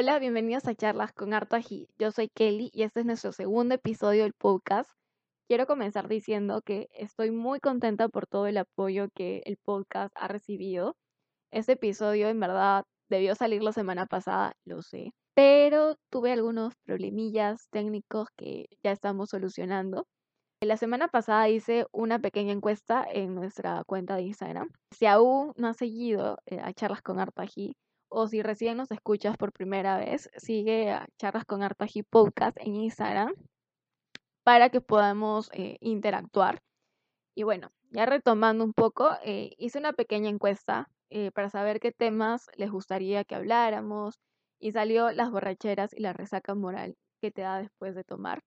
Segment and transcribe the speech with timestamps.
[0.00, 1.88] Hola, bienvenidos a Charlas con Artaji.
[1.98, 4.88] Yo soy Kelly y este es nuestro segundo episodio del podcast.
[5.48, 10.28] Quiero comenzar diciendo que estoy muy contenta por todo el apoyo que el podcast ha
[10.28, 10.94] recibido.
[11.50, 17.66] Este episodio en verdad debió salir la semana pasada, lo sé, pero tuve algunos problemillas
[17.72, 20.06] técnicos que ya estamos solucionando.
[20.60, 24.70] La semana pasada hice una pequeña encuesta en nuestra cuenta de Instagram.
[24.96, 27.74] Si aún no has seguido eh, a Charlas con Artaji,
[28.08, 32.76] o si recién nos escuchas por primera vez, sigue a Charlas con Artaji Podcast en
[32.76, 33.34] Instagram
[34.44, 36.62] para que podamos eh, interactuar.
[37.34, 41.92] Y bueno, ya retomando un poco, eh, hice una pequeña encuesta eh, para saber qué
[41.92, 44.18] temas les gustaría que habláramos
[44.58, 48.40] y salió las borracheras y la resaca moral que te da después de tomar.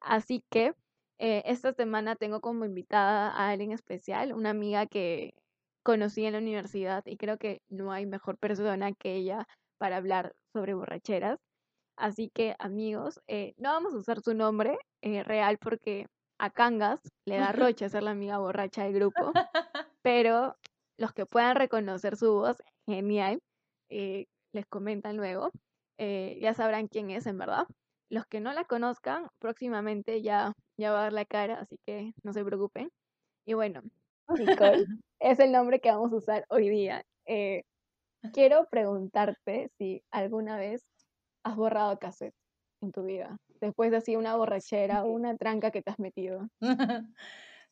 [0.00, 0.74] Así que
[1.18, 5.34] esta semana tengo como invitada a alguien especial, una amiga que
[5.82, 9.46] conocí en la universidad y creo que no hay mejor persona que ella
[9.78, 11.38] para hablar sobre borracheras.
[11.96, 16.06] Así que amigos, eh, no vamos a usar su nombre eh, real porque
[16.38, 19.32] a Cangas le da roche ser la amiga borracha del grupo,
[20.02, 20.56] pero
[20.98, 23.40] los que puedan reconocer su voz, genial,
[23.90, 25.50] eh, les comentan luego,
[25.98, 27.66] ya sabrán quién es en verdad.
[28.10, 32.12] Los que no la conozcan, próximamente ya, ya va a dar la cara, así que
[32.24, 32.90] no se preocupen.
[33.46, 33.82] Y bueno,
[34.28, 34.86] Nicole,
[35.20, 37.04] es el nombre que vamos a usar hoy día.
[37.26, 37.62] Eh,
[38.32, 40.84] quiero preguntarte si alguna vez
[41.44, 42.34] has borrado cassette
[42.80, 46.48] en tu vida, después de así una borrachera o una tranca que te has metido.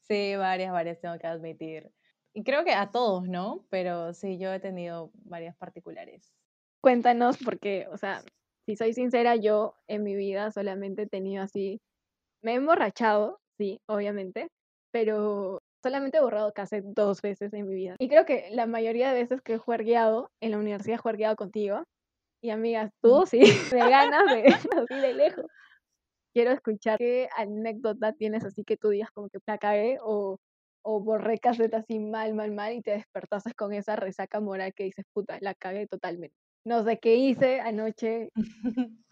[0.03, 1.91] sí, varias, varias tengo que admitir.
[2.33, 3.67] Y creo que a todos, ¿no?
[3.71, 6.33] Pero sí, yo he tenido varias particulares.
[6.81, 8.23] Cuéntanos, porque, o sea,
[8.67, 11.81] si soy sincera, yo en mi vida solamente he tenido así,
[12.43, 14.49] me he emborrachado, sí, obviamente,
[14.93, 17.97] pero Solamente he borrado cassette dos veces en mi vida.
[17.99, 21.37] Y creo que la mayoría de veces que he juergueado, en la universidad he juergueado
[21.37, 21.85] contigo.
[22.43, 23.41] Y amigas, tú sí,
[23.75, 25.47] de ganas de así de lejos.
[26.35, 30.39] Quiero escuchar qué anécdota tienes así que tú digas como que la cagué o,
[30.83, 34.85] o borré cassette así mal, mal, mal y te despertaste con esa resaca moral que
[34.85, 36.37] dices, puta, la cagué totalmente.
[36.65, 38.31] No sé qué hice anoche.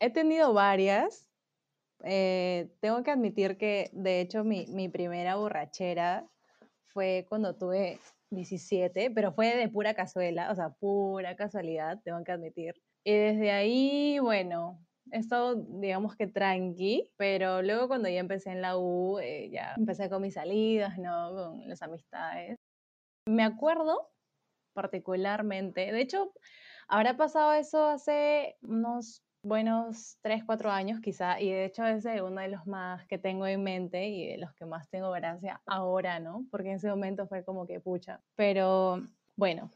[0.00, 1.27] He tenido varias,
[2.04, 6.26] eh, tengo que admitir que, de hecho, mi, mi, primera borrachera
[6.86, 7.98] fue cuando tuve
[8.30, 12.74] 17, pero fue de pura cazuela, o sea, pura casualidad, tengo que admitir.
[13.04, 14.78] Y desde ahí, bueno,
[15.12, 19.74] he estado, digamos que tranqui, pero luego cuando ya empecé en la U, eh, ya
[19.76, 21.32] empecé con mis salidas, ¿no?
[21.34, 22.56] Con las amistades.
[23.26, 24.10] Me acuerdo
[24.74, 26.32] particularmente, de hecho,
[26.86, 32.22] habrá pasado eso hace unos buenos 3, 4 años quizá, y de hecho ese es
[32.22, 35.60] uno de los más que tengo en mente y de los que más tengo gracia
[35.66, 36.46] ahora, ¿no?
[36.50, 38.20] Porque en ese momento fue como que pucha.
[38.36, 39.02] Pero
[39.36, 39.70] bueno,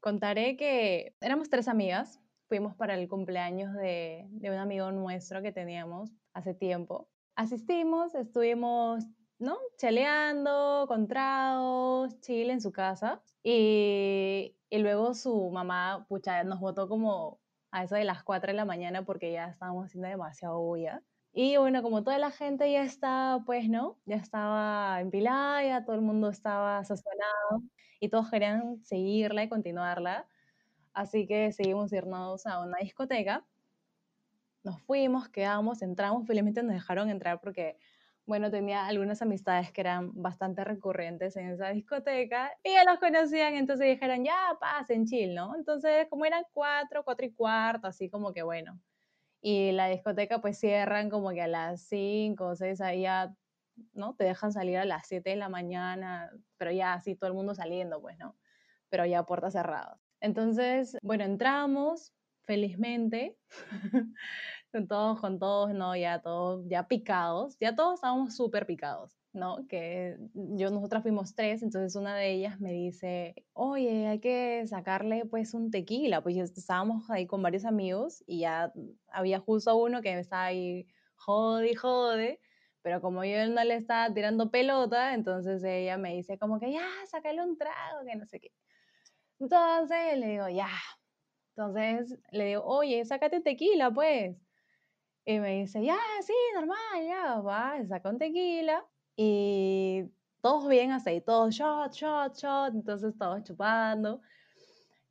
[0.00, 5.52] contaré que éramos tres amigas, fuimos para el cumpleaños de, de un amigo nuestro que
[5.52, 7.08] teníamos hace tiempo.
[7.34, 9.04] Asistimos, estuvimos
[9.40, 9.56] ¿no?
[9.78, 13.22] Chaleando, con tragos, chile en su casa.
[13.42, 18.56] Y, y, luego su mamá, pucha, nos votó como a eso de las 4 de
[18.56, 21.02] la mañana porque ya estábamos haciendo demasiado bulla.
[21.32, 23.98] Y bueno, como toda la gente ya estaba, pues, ¿no?
[24.04, 27.62] Ya estaba empilada, ya todo el mundo estaba sazonado
[28.00, 30.26] y todos querían seguirla y continuarla.
[30.92, 33.46] Así que decidimos irnos a una discoteca.
[34.64, 37.78] Nos fuimos, quedamos, entramos, felizmente nos dejaron entrar porque
[38.30, 43.54] bueno, tenía algunas amistades que eran bastante recurrentes en esa discoteca y ya los conocían,
[43.56, 45.56] entonces dijeron, ya, pasen, chill, ¿no?
[45.56, 48.80] Entonces, como eran cuatro, cuatro y cuarto, así como que bueno.
[49.42, 53.34] Y la discoteca pues cierran como que a las cinco o seis, ahí ya,
[53.94, 54.14] ¿no?
[54.14, 57.54] Te dejan salir a las siete de la mañana, pero ya así todo el mundo
[57.56, 58.38] saliendo, pues, ¿no?
[58.90, 60.00] Pero ya puertas cerradas.
[60.20, 63.38] Entonces, bueno, entramos, felizmente.
[64.70, 69.66] con todos, con todos, no, ya todos, ya picados, ya todos estábamos súper picados, ¿no?
[69.68, 75.26] Que yo, nosotras fuimos tres, entonces una de ellas me dice, oye, hay que sacarle
[75.26, 78.72] pues un tequila, pues estábamos ahí con varios amigos y ya
[79.08, 80.86] había justo uno que estaba ahí,
[81.16, 82.40] jode, jode,
[82.82, 86.86] pero como yo no le estaba tirando pelota, entonces ella me dice como que ya,
[87.06, 88.52] sácale un trago, que no sé qué.
[89.40, 90.68] Entonces le digo, ya.
[91.56, 94.49] Entonces le digo, oye, sácate tequila, pues.
[95.24, 98.84] Y me dice, ya, sí, normal, ya, va, saca un tequila.
[99.16, 100.04] Y
[100.40, 104.20] todos bien así, todos shot, shot, shot, entonces todos chupando.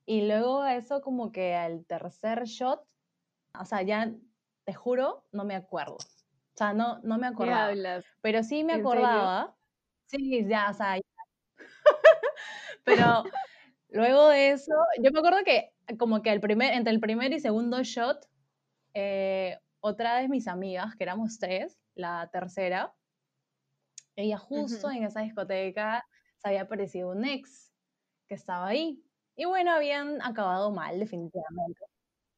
[0.06, 2.84] Y luego eso como que al tercer shot,
[3.60, 4.12] o sea, ya,
[4.66, 5.96] te juro, no me acuerdo.
[5.96, 7.72] O sea, no, no me acordaba.
[8.22, 9.56] Pero sí me acordaba.
[10.08, 10.98] Sí, ya, o sea,
[12.84, 13.24] Pero
[13.90, 17.40] luego de eso, yo me acuerdo que como que el primer, entre el primer y
[17.40, 18.28] segundo shot,
[18.94, 22.94] eh, otra de mis amigas, que éramos tres, la tercera,
[24.16, 26.06] ella justo en esa discoteca
[26.38, 27.74] se había aparecido un ex
[28.28, 29.02] que estaba ahí.
[29.36, 31.80] Y bueno, habían acabado mal, definitivamente.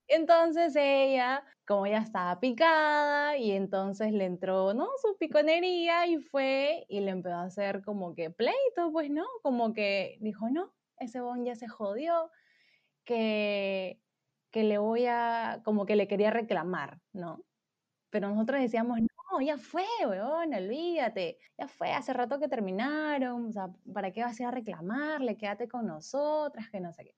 [0.08, 4.90] Entonces ella, como ya estaba picada, y entonces le entró, ¿no?
[5.02, 9.26] Su piconería y fue y le empezó a hacer como que pleito, pues, ¿no?
[9.42, 12.30] Como que dijo, no, ese bon ya se jodió,
[13.06, 14.02] que,
[14.52, 17.44] que le voy a, como que le quería reclamar, ¿no?
[18.12, 23.52] Pero nosotros decíamos, no, ya fue, weón, olvídate, ya fue, hace rato que terminaron, o
[23.52, 25.38] sea, ¿para qué vas a ir a reclamarle?
[25.38, 27.16] Quédate con nosotras, que no sé qué.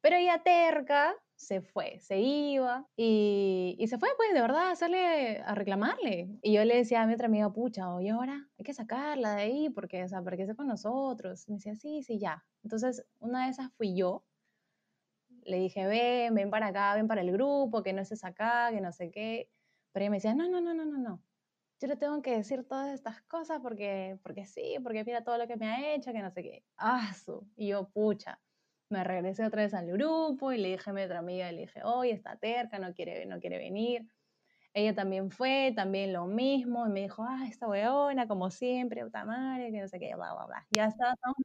[0.00, 4.70] Pero ella terca se fue, se iba y, y, se fue, pues, de verdad, a
[4.72, 6.28] hacerle, a reclamarle.
[6.42, 9.42] Y yo le decía a mi otra amiga, pucha, oye, ahora hay que sacarla de
[9.42, 11.48] ahí porque, o sea, para esté con nosotros.
[11.48, 12.44] Me decía, sí, sí, ya.
[12.62, 14.24] Entonces, una de esas fui yo.
[15.44, 18.80] Le dije, ven, ven para acá, ven para el grupo, que no estés acá, que
[18.80, 19.50] no sé qué.
[19.92, 21.24] Pero ella me decía, no, no, no, no, no, no.
[21.80, 25.46] Yo le tengo que decir todas estas cosas porque, porque sí, porque mira todo lo
[25.48, 26.66] que me ha hecho, que no sé qué.
[26.76, 27.12] Ah,
[27.56, 28.40] y yo, pucha
[28.90, 31.82] me regresé otra vez al grupo y le dije a mi otra amiga, le dije,
[31.84, 34.06] oye, está terca, no quiere, no quiere venir.
[34.74, 39.24] Ella también fue, también lo mismo, y me dijo, ah, esta weona, como siempre, puta
[39.24, 40.66] madre, que no sé qué, bla, bla, bla.
[40.70, 41.36] Ya está, estamos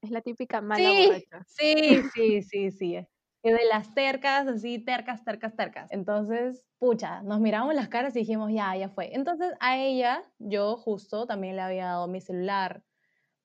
[0.00, 1.44] Es la típica mala sí, borracha.
[1.46, 3.06] Sí, sí, sí, sí.
[3.42, 5.90] Y de las tercas, así, tercas, tercas, tercas.
[5.92, 9.14] Entonces, pucha, nos miramos las caras y dijimos, ya, ya fue.
[9.14, 12.82] Entonces, a ella, yo justo también le había dado mi celular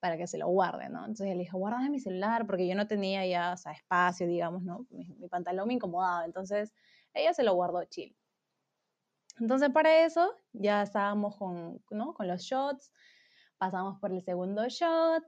[0.03, 0.99] para que se lo guarde, ¿no?
[0.99, 4.61] Entonces le dije, guarda mi celular, porque yo no tenía ya, o sea, espacio, digamos,
[4.61, 4.85] ¿no?
[4.89, 6.73] Mi, pantalón me incomodaba, entonces
[7.13, 8.13] ella se lo guardó chill.
[9.39, 12.13] Entonces para eso ya estábamos con, ¿no?
[12.13, 12.91] con los shots,
[13.57, 15.23] pasamos por el segundo shot,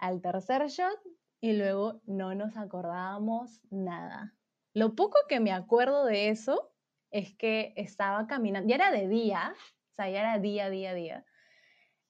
[0.00, 0.98] al tercer shot
[1.40, 4.36] y luego no nos acordábamos nada.
[4.74, 6.72] Lo poco que me acuerdo de eso
[7.10, 11.26] es que estaba caminando, ya era de día, o sea, ya era día, día, día,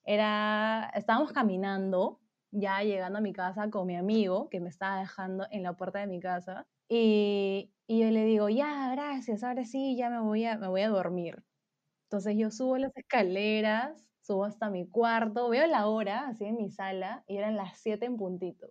[0.03, 2.21] era, estábamos caminando,
[2.51, 5.99] ya llegando a mi casa con mi amigo que me estaba dejando en la puerta
[5.99, 10.45] de mi casa y, y yo le digo, ya, gracias, ahora sí, ya me voy
[10.45, 11.43] a, me voy a dormir.
[12.09, 16.69] Entonces yo subo las escaleras, subo hasta mi cuarto, veo la hora, así en mi
[16.69, 18.67] sala, y eran las 7 en puntito.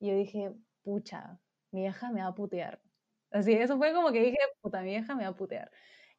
[0.00, 1.40] Y yo dije, pucha,
[1.72, 2.80] mi vieja me va a putear.
[3.30, 5.70] Así, eso fue como que dije, puta, mi vieja me va a putear.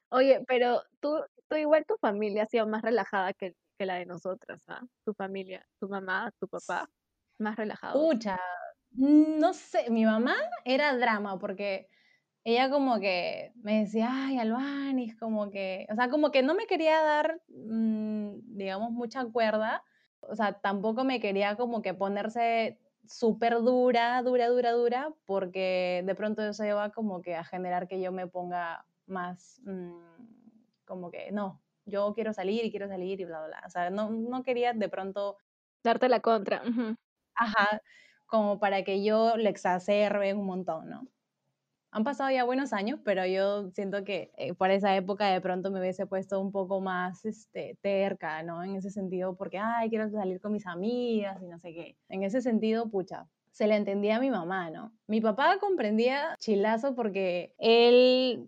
[0.09, 1.15] Oye, pero tú,
[1.49, 4.81] tú igual tu familia ha sido más relajada que, que la de nosotras, ¿ah?
[5.05, 6.89] Tu familia, tu mamá, tu papá,
[7.39, 8.01] más relajado.
[8.01, 8.39] Pucha,
[8.91, 11.87] no sé, mi mamá era drama porque
[12.43, 16.65] ella como que me decía, ay, Albanis, como que, o sea, como que no me
[16.65, 17.96] quería dar, mm,
[18.45, 19.83] digamos, mucha cuerda,
[20.21, 26.15] o sea, tampoco me quería como que ponerse súper dura, dura, dura, dura, porque de
[26.15, 29.93] pronto eso iba como que a generar que yo me ponga más, mm,
[30.85, 33.63] como que, no, yo quiero salir y quiero salir y bla, bla, bla.
[33.65, 35.37] O sea, no, no quería de pronto...
[35.83, 36.61] Darte la contra.
[37.35, 37.81] Ajá,
[38.25, 41.07] como para que yo le exacerbe un montón, ¿no?
[41.97, 45.71] Han pasado ya buenos años, pero yo siento que eh, por esa época de pronto
[45.71, 48.63] me hubiese puesto un poco más este, terca, ¿no?
[48.63, 51.97] En ese sentido, porque, ay, quiero salir con mis amigas y no sé qué.
[52.07, 54.93] En ese sentido, pucha, se le entendía a mi mamá, ¿no?
[55.07, 58.47] Mi papá comprendía chilazo porque él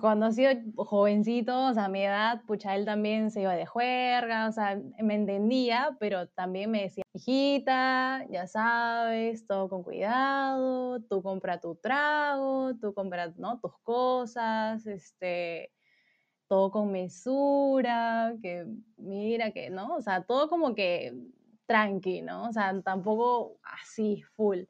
[0.00, 3.66] cuando ha sido jovencito, o sea, a mi edad, pucha, él también se iba de
[3.66, 11.00] juerga, o sea, me entendía, pero también me decía, hijita, ya sabes, todo con cuidado,
[11.02, 13.60] tú compra tu trago, tú compras, ¿no?
[13.60, 15.72] Tus cosas, este,
[16.48, 18.66] todo con mesura, que
[18.96, 19.96] mira que, ¿no?
[19.96, 21.14] O sea, todo como que
[21.66, 22.48] tranqui, ¿no?
[22.48, 24.60] O sea, tampoco así, full.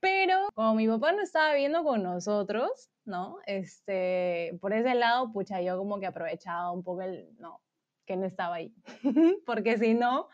[0.00, 3.38] Pero como mi papá no estaba viendo con nosotros, ¿no?
[3.46, 7.60] Este, por ese lado, pucha, yo como que aprovechaba un poco el, no,
[8.06, 8.74] que no estaba ahí.
[9.46, 10.28] Porque si no,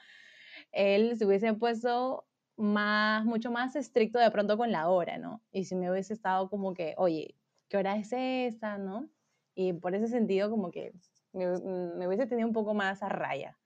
[0.72, 5.42] él se hubiese puesto más, mucho más estricto de pronto con la hora, ¿no?
[5.50, 7.34] Y si me hubiese estado como que, oye,
[7.68, 9.08] ¿qué hora es esta, no?
[9.54, 10.92] Y por ese sentido como que
[11.32, 13.58] me, me hubiese tenido un poco más a raya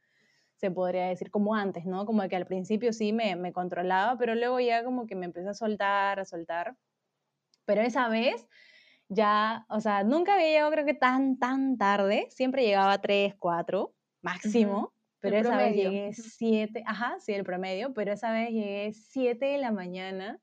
[0.61, 2.05] se podría decir, como antes, ¿no?
[2.05, 5.49] Como que al principio sí me, me controlaba, pero luego ya como que me empecé
[5.49, 6.77] a soltar, a soltar.
[7.65, 8.47] Pero esa vez
[9.11, 13.35] ya, o sea, nunca había llegado creo que tan, tan tarde, siempre llegaba a 3,
[13.39, 18.93] 4 máximo, pero esa vez llegué 7, ajá, sí, el promedio, pero esa vez llegué
[18.93, 20.41] 7 de la mañana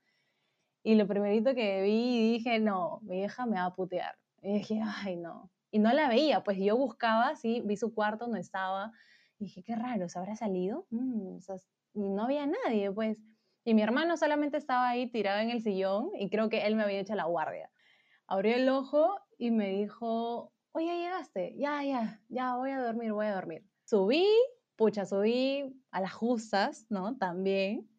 [0.83, 4.15] y lo primerito que vi dije, no, mi hija me va a putear.
[4.41, 5.50] Y dije, ay, no.
[5.71, 8.91] Y no la veía, pues yo buscaba, sí, vi su cuarto, no estaba.
[9.39, 10.88] Y dije, qué raro, ¿se habrá salido?
[10.89, 11.39] Mm,
[11.93, 13.17] y no había nadie, pues.
[13.65, 16.83] Y mi hermano solamente estaba ahí tirado en el sillón y creo que él me
[16.83, 17.69] había hecho la guardia.
[18.27, 23.25] Abrió el ojo y me dijo, oye, llegaste, ya, ya, ya, voy a dormir, voy
[23.27, 23.65] a dormir.
[23.86, 24.27] Subí,
[24.75, 27.17] pucha, subí a las justas, ¿no?
[27.17, 27.89] También.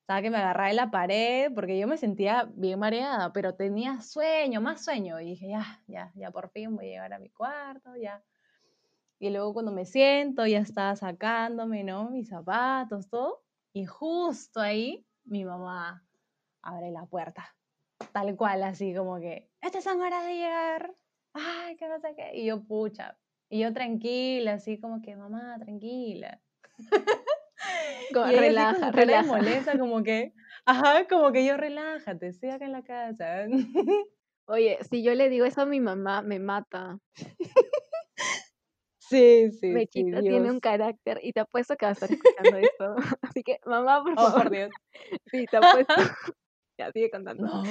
[0.00, 4.00] Estaba que me agarraba de la pared porque yo me sentía bien mareada, pero tenía
[4.00, 5.20] sueño, más sueño.
[5.20, 8.22] Y dije, ya, ya, ya por fin voy a llegar a mi cuarto, ya.
[9.18, 12.10] Y luego cuando me siento, ya estaba sacándome, ¿no?
[12.10, 13.42] Mis zapatos, todo.
[13.72, 16.04] Y justo ahí, mi mamá
[16.62, 17.54] abre la puerta.
[18.12, 20.94] Tal cual, así como que, estas son horas de llegar.
[21.32, 22.30] Ay, que no sé qué.
[22.34, 23.16] Y yo, pucha.
[23.48, 26.40] Y yo tranquila, así como que, mamá, tranquila.
[28.12, 28.38] Como, Y ella
[28.70, 29.22] así relaja, relaja.
[29.28, 30.32] molesta, como que,
[30.64, 33.46] ajá, como que yo, relájate, estoy acá en la casa.
[34.46, 36.98] Oye, si yo le digo eso a mi mamá, me mata.
[38.98, 40.22] Sí, sí, sí, Mechita Dios.
[40.34, 42.94] tiene un carácter y te apuesto que va a estar escuchando esto.
[43.22, 44.50] Así que, mamá, por Oh, por favor.
[44.50, 44.70] Dios.
[45.30, 45.94] Sí, te apuesto.
[46.78, 47.46] Ya, sigue contando.
[47.46, 47.62] No.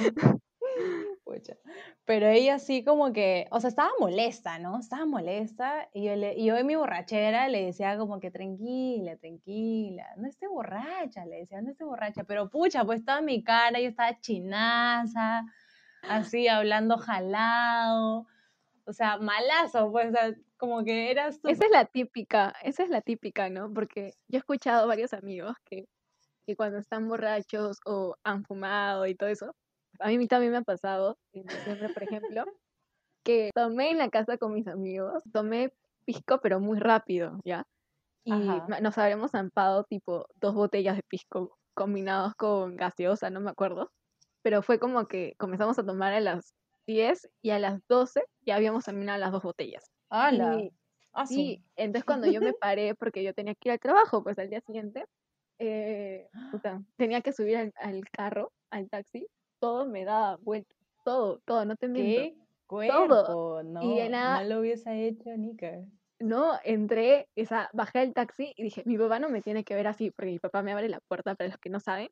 [1.24, 1.56] Pucha.
[2.04, 4.78] Pero ella sí como que, o sea, estaba molesta, ¿no?
[4.78, 9.16] Estaba molesta y yo, le, y yo en mi borrachera le decía como que tranquila,
[9.16, 13.80] tranquila, no esté borracha, le decía, no esté borracha, pero pucha, pues estaba mi cara,
[13.80, 15.44] yo estaba chinaza,
[16.02, 18.26] así hablando jalado,
[18.86, 20.12] o sea, malazo, pues,
[20.56, 21.52] como que era súper...
[21.52, 23.72] Esa es la típica, esa es la típica, ¿no?
[23.72, 25.88] Porque yo he escuchado varios amigos que,
[26.44, 29.54] que cuando están borrachos o han fumado y todo eso,
[30.00, 32.44] a mí también me ha pasado, en diciembre, por ejemplo,
[33.24, 35.72] que tomé en la casa con mis amigos, tomé
[36.04, 37.66] pisco, pero muy rápido, ¿ya?
[38.24, 38.80] Y Ajá.
[38.80, 43.90] nos habremos zampado tipo dos botellas de pisco combinados con gaseosa, no me acuerdo.
[44.42, 46.54] Pero fue como que comenzamos a tomar a las
[46.86, 49.90] 10 y a las 12 ya habíamos terminado las dos botellas.
[50.10, 50.58] ¡Hala!
[50.58, 50.72] Y
[51.12, 51.34] Asu.
[51.34, 54.48] Sí, entonces cuando yo me paré, porque yo tenía que ir al trabajo, pues al
[54.48, 55.04] día siguiente,
[55.58, 59.26] eh, puta, tenía que subir al, al carro, al taxi,
[59.60, 60.74] todo me daba vuelta,
[61.04, 62.22] todo, todo, no te miento.
[62.22, 62.36] ¡Qué
[62.66, 63.62] cuerpo!
[63.62, 65.84] No, Y nada- no lo hubiese hecho, Nika.
[66.22, 69.74] No, entré, o sea, bajé del taxi y dije, mi papá no me tiene que
[69.74, 72.08] ver así, porque mi papá me abre la puerta, para los que no saben,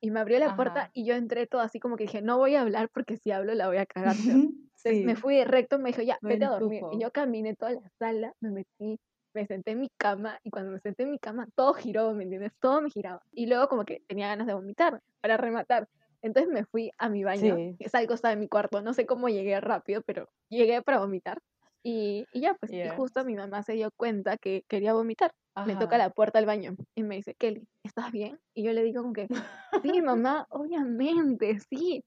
[0.00, 0.90] y me abrió la puerta Ajá.
[0.92, 3.54] y yo entré todo así como que dije, no voy a hablar porque si hablo
[3.54, 4.18] la voy a cagar.
[4.26, 4.40] feo".
[4.84, 5.16] Entonces me Sí.
[5.16, 6.86] fui recto, me dijo, ya, vete a dormir.
[6.90, 8.98] Y yo caminé toda la sala, me metí,
[9.34, 12.24] me senté en mi cama, y cuando me senté en mi cama, todo giró, ¿me
[12.24, 12.52] entiendes?
[12.60, 13.22] Todo me giraba.
[13.32, 15.88] Y luego como que tenía ganas de vomitar, para rematar.
[16.26, 17.76] Entonces me fui a mi baño, Sí.
[17.78, 18.82] que es al costado de mi cuarto.
[18.82, 21.38] No sé cómo llegué rápido, pero llegué para vomitar.
[21.82, 22.96] Y, y ya, pues, y Ya.
[22.96, 25.30] justo mi mamá se dio cuenta que quería vomitar.
[25.64, 26.08] Me toca Ajá.
[26.08, 28.38] la puerta del baño y me dice, Kelly, ¿estás bien?
[28.54, 29.28] Y yo le digo como que,
[29.82, 32.02] sí, mamá, obviamente, sí.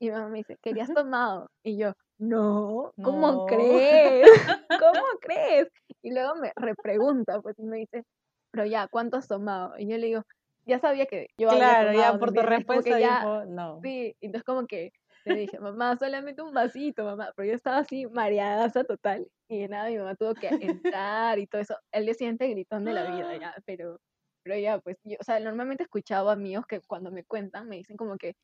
[0.00, 1.48] Y mi mamá me dice, ¿querías tomado?
[1.62, 3.46] Y yo, no, ¿cómo No.
[3.46, 4.26] crees?
[4.82, 5.68] ¿Cómo crees?
[6.02, 8.04] Y luego me repregunta, pues, y me dice,
[8.50, 9.74] pero ya, ¿cuánto has tomado?
[9.78, 10.22] Y yo le digo,
[10.70, 13.80] ya sabía que yo había Claro, ya tomado, por ¿me tu respuesta ya, no.
[13.82, 14.92] Sí, entonces como que
[15.24, 19.88] le dije, mamá, solamente un vasito, mamá, pero yo estaba así mareadaza total y nada
[19.90, 21.76] mi mamá tuvo que entrar y todo eso.
[21.92, 23.98] El día siguiente gritón de la vida ya, pero,
[24.44, 27.76] pero ya pues, yo, o sea, normalmente he escuchado amigos que cuando me cuentan me
[27.76, 28.34] dicen como que,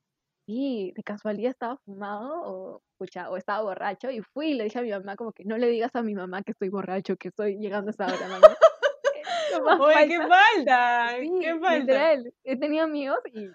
[0.47, 4.79] sí, de casualidad estaba fumado o, pucha, o estaba borracho y fui y le dije
[4.81, 7.29] a mi mamá como que no le digas a mi mamá que estoy borracho, que
[7.29, 8.49] estoy llegando a esa hora, mamá.
[9.81, 11.17] Oye, qué falta.
[11.21, 11.79] Sí, qué falta.
[11.79, 12.35] literal.
[12.45, 13.47] He tenido amigos y,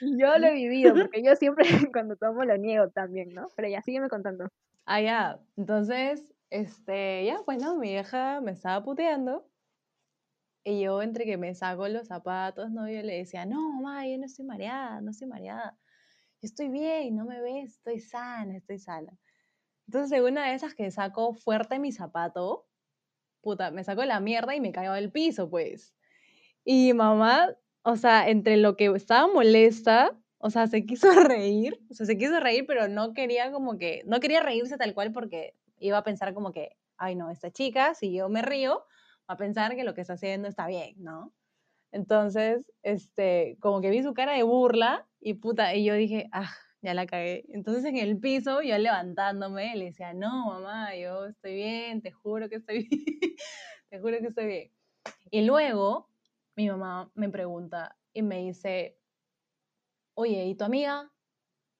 [0.00, 3.48] y yo lo he vivido, porque yo siempre cuando tomo lo niego también, ¿no?
[3.56, 4.48] Pero ya, sígueme contando.
[4.86, 5.38] Ah, ya.
[5.56, 9.46] Entonces, este, ya, bueno, mi vieja me estaba puteando.
[10.64, 12.88] Y yo, entre que me saco los zapatos, ¿no?
[12.88, 15.78] Yo le decía, no, mamá, yo no estoy mareada, no estoy mareada.
[16.42, 19.12] Yo estoy bien, no me ves, estoy sana, estoy sana.
[19.86, 22.66] Entonces, en una de esas que saco fuerte mi zapato,
[23.40, 25.94] puta, me saco la mierda y me caigo del piso, pues.
[26.64, 31.94] Y mamá, o sea, entre lo que estaba molesta, o sea, se quiso reír, o
[31.94, 35.54] sea, se quiso reír, pero no quería como que, no quería reírse tal cual porque
[35.78, 38.84] iba a pensar como que, ay no, esta chica, si yo me río,
[39.28, 41.32] va a pensar que lo que está haciendo está bien, ¿no?
[41.92, 46.50] Entonces, este, como que vi su cara de burla y puta, y yo dije, ah,
[46.82, 47.44] ya la cagué.
[47.48, 52.48] Entonces en el piso, yo levantándome, le decía, no, mamá, yo estoy bien, te juro
[52.48, 53.36] que estoy bien,
[53.88, 54.72] te juro que estoy bien.
[55.30, 56.08] Y luego
[56.56, 58.98] mi mamá me pregunta y me dice,
[60.14, 61.10] oye, ¿y tu amiga?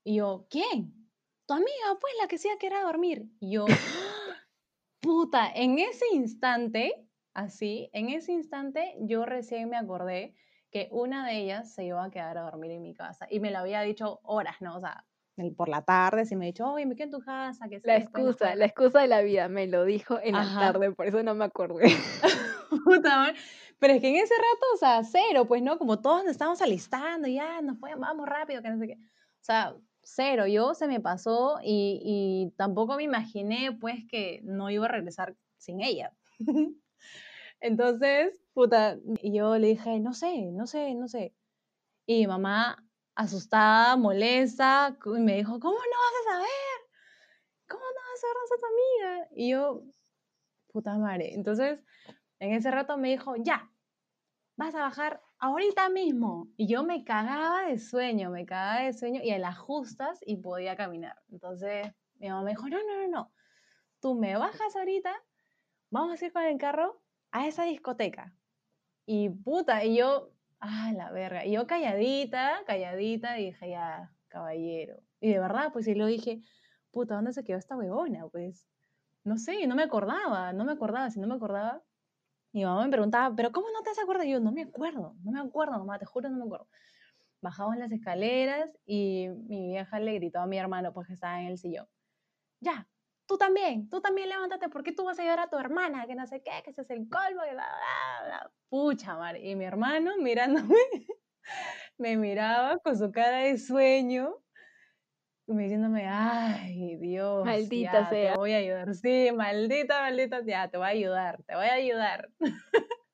[0.05, 1.09] Y yo, ¿quién?
[1.47, 3.27] Tu amiga, pues, la que se iba a quedar a dormir.
[3.41, 3.67] Y yo,
[5.01, 10.35] puta, en ese instante, así, en ese instante, yo recién me acordé
[10.71, 13.27] que una de ellas se iba a quedar a dormir en mi casa.
[13.29, 14.77] Y me lo había dicho horas, ¿no?
[14.77, 15.05] O sea,
[15.57, 17.97] por la tarde, si me ha dicho, oye, me quedo en tu casa, que La
[17.97, 18.67] excusa, la podemos-".
[18.67, 20.73] excusa de la vida, me lo dijo en la Ajá.
[20.73, 21.85] tarde, por eso no me acordé.
[22.85, 23.33] Puta.
[23.79, 25.79] Pero es que en ese rato, o sea, cero, pues, ¿no?
[25.79, 28.95] Como todos nos estábamos alistando, ya, nos fue, vamos rápido, que no sé qué.
[28.95, 34.71] O sea, cero, yo se me pasó y, y tampoco me imaginé, pues, que no
[34.71, 36.13] iba a regresar sin ella.
[37.61, 41.35] Entonces, puta, yo le dije, no sé, no sé, no sé.
[42.05, 42.77] Y mamá,
[43.15, 46.79] asustada, molesta, y me dijo, ¿cómo no vas a saber?
[47.67, 49.29] ¿Cómo no vas a saber está tu amiga?
[49.35, 49.83] Y yo,
[50.73, 51.33] puta madre.
[51.35, 51.81] Entonces,
[52.39, 53.73] en ese rato me dijo, ya,
[54.57, 56.49] vas a bajar ahorita mismo.
[56.59, 60.37] Y yo me cagaba de sueño, me cagaba de sueño y a las justas y
[60.37, 61.17] podía caminar.
[61.31, 63.33] Entonces, mi mamá me dijo, no, no, no, no.
[64.01, 65.15] Tú me bajas ahorita,
[65.89, 67.01] vamos a ir con el carro
[67.31, 68.35] a esa discoteca.
[69.07, 71.45] Y puta, y yo, ah, la verga.
[71.45, 75.03] Y yo calladita, calladita, dije, ya, caballero.
[75.21, 76.43] Y de verdad, pues, y lo dije,
[76.91, 78.29] puta, ¿dónde se quedó esta huevona?
[78.29, 78.69] Pues,
[79.25, 81.83] no sé, no me acordaba, no me acordaba, si no me acordaba.
[82.53, 83.99] Mi mamá me preguntaba, ¿pero cómo no te has?
[84.25, 86.69] Y yo, no me acuerdo, no me acuerdo, mamá, te juro, no me acuerdo.
[87.43, 91.49] Bajamos las escaleras y mi vieja le gritó a mi hermano, pues que estaba en
[91.49, 91.89] el sillón,
[92.61, 92.90] ya,
[93.31, 96.27] tú también, tú también levántate, porque tú vas a ayudar a tu hermana, que no
[96.27, 98.51] sé qué, que ese es el colmo, que bla, bla, bla.
[98.69, 99.37] Pucha, mar.
[99.37, 100.75] Y mi hermano mirándome,
[101.99, 104.35] me miraba con su cara de sueño,
[105.47, 107.45] me diciéndome, ay, Dios.
[107.45, 108.33] Maldita ya, sea.
[108.33, 108.95] Te voy a ayudar.
[108.97, 112.31] Sí, maldita, maldita, ya, te voy a ayudar, te voy a ayudar.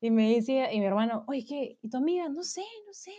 [0.00, 1.78] y me decía, y mi hermano, oye, ¿qué?
[1.80, 2.28] ¿Y tu amiga?
[2.28, 3.12] No sé, no sé.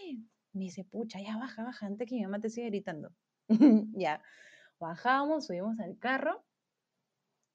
[0.52, 3.10] Me dice, pucha, ya baja, baja, antes que mi mamá te siga gritando.
[3.94, 4.22] ya.
[4.84, 6.44] Bajamos, subimos al carro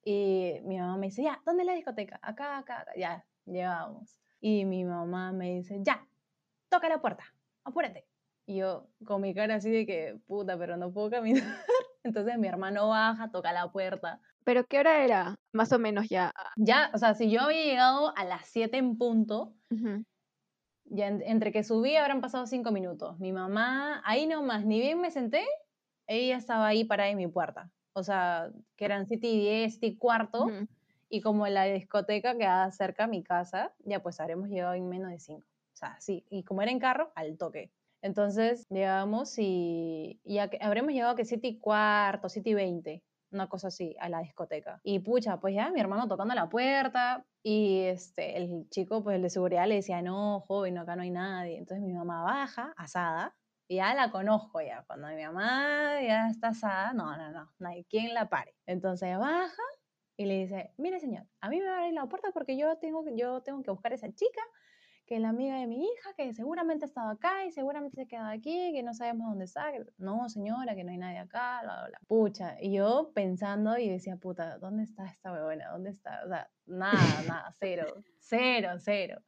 [0.03, 2.19] y mi mamá me dice, ya, ¿dónde es la discoteca?
[2.23, 2.93] Acá, acá, acá.
[2.97, 4.19] Ya, llegamos.
[4.41, 6.07] Y mi mamá me dice, ya,
[6.71, 7.25] toca la puerta,
[7.65, 8.07] apúrate.
[8.47, 11.43] Y yo con mi cara así de que, puta, pero no puedo caminar.
[12.03, 14.21] Entonces mi hermano baja, toca la puerta.
[14.45, 15.35] ¿Pero qué hora era?
[15.53, 16.33] Más o menos ya.
[16.57, 20.03] Ya, o sea, si yo había llegado a las 7 en punto, Ujú.
[20.85, 23.19] ya en- entre que subí habrán pasado 5 minutos.
[23.19, 25.45] Mi mamá, ahí nomás, ni bien me senté,
[26.09, 27.71] ella estaba ahí parada en mi puerta.
[27.93, 30.47] O sea, que eran 7 y 10, 7 y cuarto.
[31.11, 35.11] Y como la discoteca quedaba cerca a mi casa, ya pues habremos llegado en menos
[35.11, 35.47] de 5.
[35.73, 36.27] O sea, sí.
[36.31, 37.73] Y como era en carro, al toque.
[38.03, 43.05] Entonces llegamos y, y ya que- habremos llegado que 7 y cuarto, 7 y 20,
[43.33, 44.81] una cosa así, a la discoteca.
[44.85, 49.23] Y pucha, pues ya mi hermano tocando la puerta y este, el chico, pues el
[49.23, 51.57] de seguridad le decía, no, joven, acá no hay nadie.
[51.59, 53.35] Entonces mi mamá baja, asada,
[53.69, 54.85] ya la conozco ya.
[54.87, 58.55] Cuando mi mamá ya está asada, no, no, no, no hay quien la pare.
[58.67, 59.63] Entonces baja
[60.17, 62.77] y le dice, mire señor, a mí me va a abrir la puerta porque yo
[62.79, 64.43] tengo, yo tengo que buscar a esa chica
[65.09, 68.03] que es la amiga de mi hija, que seguramente ha estado acá y seguramente se
[68.03, 69.73] ha quedado aquí, que no sabemos dónde está.
[69.97, 72.01] No, señora, que no hay nadie acá, bla, bla, bla.
[72.07, 75.71] Pucha, y yo pensando y decía, puta, ¿dónde está esta huevona?
[75.71, 76.21] ¿Dónde está?
[76.27, 77.87] O sea, nada, nada, cero,
[78.19, 79.23] cero, cero.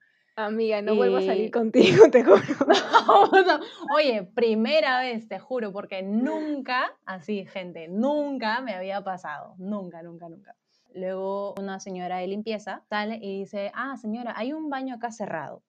[0.46, 2.40] Amiga, no vuelvo a salir contigo, te juro.
[3.44, 3.61] Sea,
[3.94, 9.55] Oye, primera vez, te juro, porque nunca, así, gente, nunca me había pasado.
[9.59, 10.57] Nunca, nunca, nunca.
[10.94, 15.62] Luego una señora de limpieza sale y dice, ah, señora, hay un baño acá cerrado.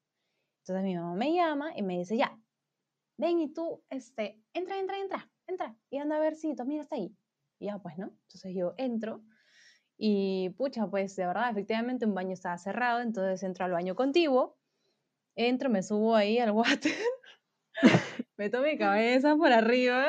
[0.60, 2.38] Entonces mi mamá me llama y me dice, ya,
[3.18, 5.76] ven y tú, este, entra, entra, entra, entra.
[5.90, 7.16] Y anda a ver si tu amiga está ahí.
[7.60, 8.08] Y ya, pues, ¿no?
[8.24, 9.24] Entonces yo entro
[10.04, 14.58] y, pucha, pues, de verdad, efectivamente un baño estaba cerrado, entonces entro al baño contiguo,
[15.36, 16.91] entro, me subo ahí al water
[18.38, 20.08] meto mi cabeza por arriba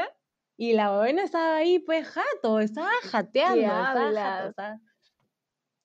[0.57, 4.81] y la buena estaba ahí, pues jato, estaba jateando, estaba jato, estaba-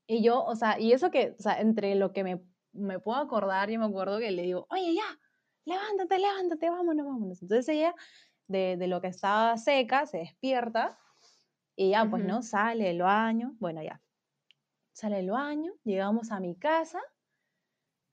[0.08, 3.17] Y yo, o sea, y eso que, o sea, entre lo que me, me puedo
[3.19, 5.19] acordar, yo me acuerdo que le digo, oye, ya,
[5.65, 7.41] levántate, levántate, vámonos, vámonos.
[7.41, 7.95] Entonces ella,
[8.47, 11.00] de, de lo que estaba seca, se despierta
[11.76, 12.23] y ya, pues.
[12.23, 12.41] ¿no?
[12.43, 14.02] Sale del baño, bueno, ya.
[14.93, 17.00] Sale del baño, llegamos a mi casa,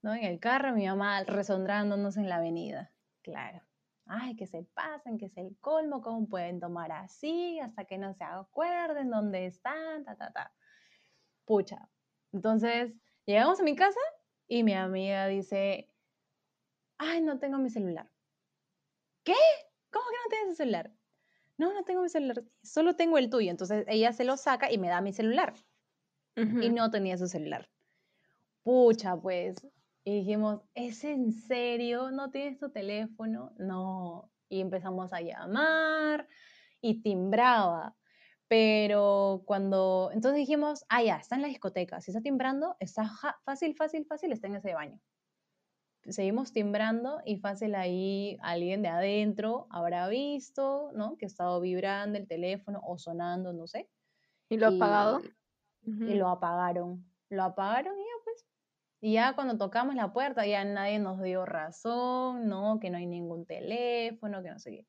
[0.04, 0.14] ¿no?
[0.14, 2.92] En el carro, mi mamá resondrándonos en la avenida.
[3.22, 3.62] Claro.
[4.04, 8.12] Ay, que se pasan, que es el colmo, cómo pueden tomar así, hasta que no
[8.12, 10.54] se acuerden dónde están, ta, ta, ta.
[11.46, 11.88] Pucha.
[12.32, 12.92] Entonces,
[13.24, 13.98] llegamos a mi casa
[14.46, 15.90] y mi amiga dice,
[16.98, 18.10] ay, no tengo mi celular.
[19.24, 19.32] ¿Qué?
[19.90, 20.92] ¿Cómo que no tienes el celular?
[21.56, 23.50] No, no tengo mi celular, solo tengo el tuyo.
[23.50, 25.54] Entonces ella se lo saca y me da mi celular
[26.36, 27.70] y no tenía su celular.
[28.64, 29.56] Pucha, pues.
[30.04, 32.10] Y dijimos, ¿es en serio?
[32.10, 33.52] ¿No tienes tu teléfono?
[33.56, 34.30] No.
[34.50, 36.28] Y empezamos a llamar
[36.82, 37.96] y timbraba.
[38.46, 42.02] Pero cuando, entonces dijimos, ah, ya, está en la discoteca.
[42.02, 43.10] Si está timbrando, está
[43.44, 45.00] fácil, fácil, fácil, está en ese baño.
[46.06, 51.16] Seguimos timbrando y fácil ahí alguien de adentro habrá visto, ¿no?
[51.16, 53.88] Que ha estado vibrando el teléfono o sonando, no sé
[54.50, 55.22] ¿Y lo ha pagado?
[55.82, 57.10] y, y lo apagaron.
[57.30, 57.94] Lo apagaron
[59.04, 63.04] y ya cuando tocamos la puerta, ya nadie nos dio razón, no, que no hay
[63.04, 64.86] ningún teléfono, que no sé qué.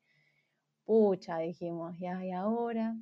[0.85, 2.95] Pucha, dijimos, ya, y ahora.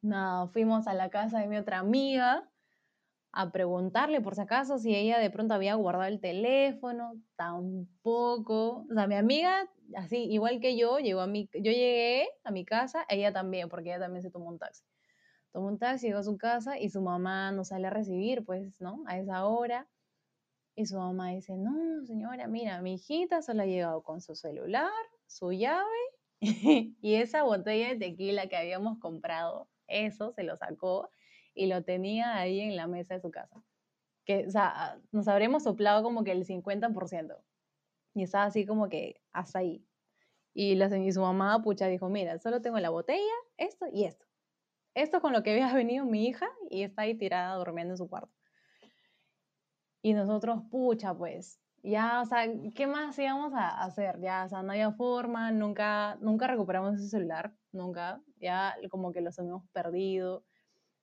[0.00, 2.48] Nada, fuimos a la casa de mi otra amiga
[3.32, 8.86] a preguntarle por si acaso si ella de pronto había guardado el teléfono, tampoco.
[8.88, 12.64] O sea, mi amiga, así, igual que yo, llegó a mi, yo llegué a mi
[12.64, 14.84] casa, ella también, porque ella también se tomó un taxi.
[15.50, 18.80] Tomó un taxi, llegó a su casa y su mamá nos sale a recibir, pues,
[18.80, 19.02] ¿no?
[19.08, 19.88] A esa hora.
[20.78, 24.92] Y su mamá dice, no, señora, mira, mi hijita solo ha llegado con su celular,
[25.26, 25.82] su llave
[26.40, 31.10] y esa botella de tequila que habíamos comprado, eso se lo sacó
[31.52, 33.60] y lo tenía ahí en la mesa de su casa.
[34.24, 37.36] Que, o sea, nos habremos soplado como que el 50%.
[38.14, 39.84] Y estaba así como que hasta ahí.
[40.54, 44.26] Y, la, y su mamá, pucha, dijo, mira, solo tengo la botella, esto y esto.
[44.94, 48.08] Esto con lo que había venido mi hija y está ahí tirada durmiendo en su
[48.08, 48.37] cuarto.
[50.08, 54.18] Y nosotros, pucha, pues, ya, o sea, ¿qué más íbamos a hacer?
[54.20, 59.20] Ya, o sea, no había forma, nunca, nunca recuperamos ese celular, nunca, ya como que
[59.20, 60.46] los hemos perdido.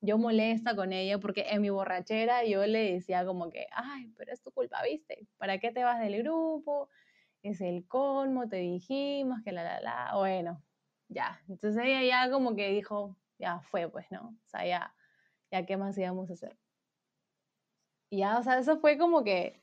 [0.02, 4.34] Yo molesta con ella porque en mi borrachera yo le decía como que, ay, pero
[4.34, 5.28] es tu culpa, ¿viste?
[5.38, 6.90] ¿Para qué te vas del grupo?
[7.44, 10.64] Es el colmo, te dijimos que la, la, la, bueno,
[11.10, 11.44] ya.
[11.48, 14.30] Entonces ella ya como que dijo, ya fue, pues, ¿no?
[14.30, 14.96] O sea, ya,
[15.52, 16.58] ya, ¿qué más íbamos a hacer?
[18.10, 19.62] Y ya, o sea, eso fue como que,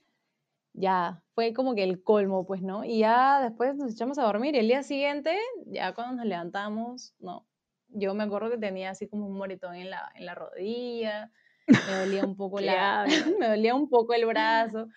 [0.73, 2.85] ya, fue como que el colmo, pues, ¿no?
[2.85, 4.55] Y ya después nos echamos a dormir.
[4.55, 7.47] Y el día siguiente, ya cuando nos levantamos, no.
[7.89, 11.31] Yo me acuerdo que tenía así como un moritón en la, en la rodilla,
[11.67, 13.07] me dolía un poco la,
[13.39, 14.89] me dolía un poco el brazo.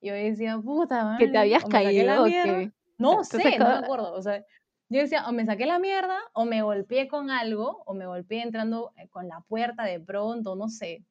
[0.00, 2.72] Y yo decía, puta, man, ¿Que te habías caído o qué?
[2.98, 4.12] No sé, no me acuerdo.
[4.12, 4.44] O sea,
[4.88, 8.42] yo decía, o me saqué la mierda, o me golpeé con algo, o me golpeé
[8.42, 11.04] entrando eh, con la puerta de pronto, no sé.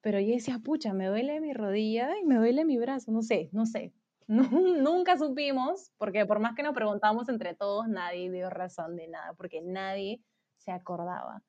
[0.00, 3.48] Pero yo decía, pucha, me duele mi rodilla y me duele mi brazo, no sé,
[3.52, 3.92] no sé.
[4.28, 9.32] nunca supimos, porque por más que nos preguntamos entre todos, nadie dio razón de nada,
[9.34, 10.22] porque nadie
[10.58, 11.42] se acordaba,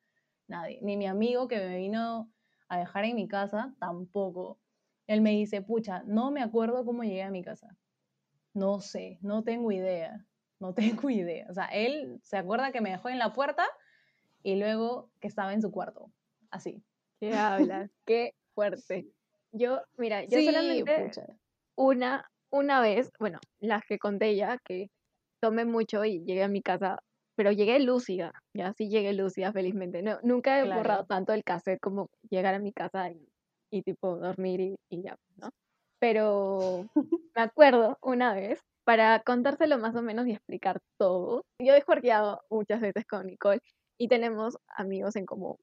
[0.48, 0.80] nadie.
[0.82, 2.32] Ni mi amigo que me vino
[2.68, 4.58] a dejar en mi casa, tampoco.
[5.06, 7.76] Él me dice, pucha, no me acuerdo cómo llegué a mi casa.
[8.54, 10.26] No sé, no tengo idea,
[10.58, 10.72] no
[11.04, 11.46] tengo idea.
[11.50, 13.66] O sea, él se acuerda que me dejó en la puerta
[14.42, 16.10] y luego que estaba en su cuarto,
[16.50, 16.82] así.
[17.18, 17.90] ¿Qué hablas?
[18.06, 19.06] Qué fuerte.
[19.52, 21.14] Yo, mira, yo solamente
[21.76, 24.88] una, una vez, bueno, las que conté ya, que
[25.40, 26.98] tomé mucho y llegué a mi casa,
[27.36, 30.02] pero llegué lúcida, ya sí llegué lúcida felizmente.
[30.02, 33.28] No, nunca he borrado tanto el cassette como llegar a mi casa y,
[33.70, 35.50] y tipo dormir y, y ya, ¿no?
[35.98, 36.86] Pero
[37.34, 42.40] me acuerdo una vez, para contárselo más o menos y explicar todo, yo he jorgeado
[42.50, 43.60] muchas veces con Nicole
[43.98, 45.56] y tenemos amigos en común.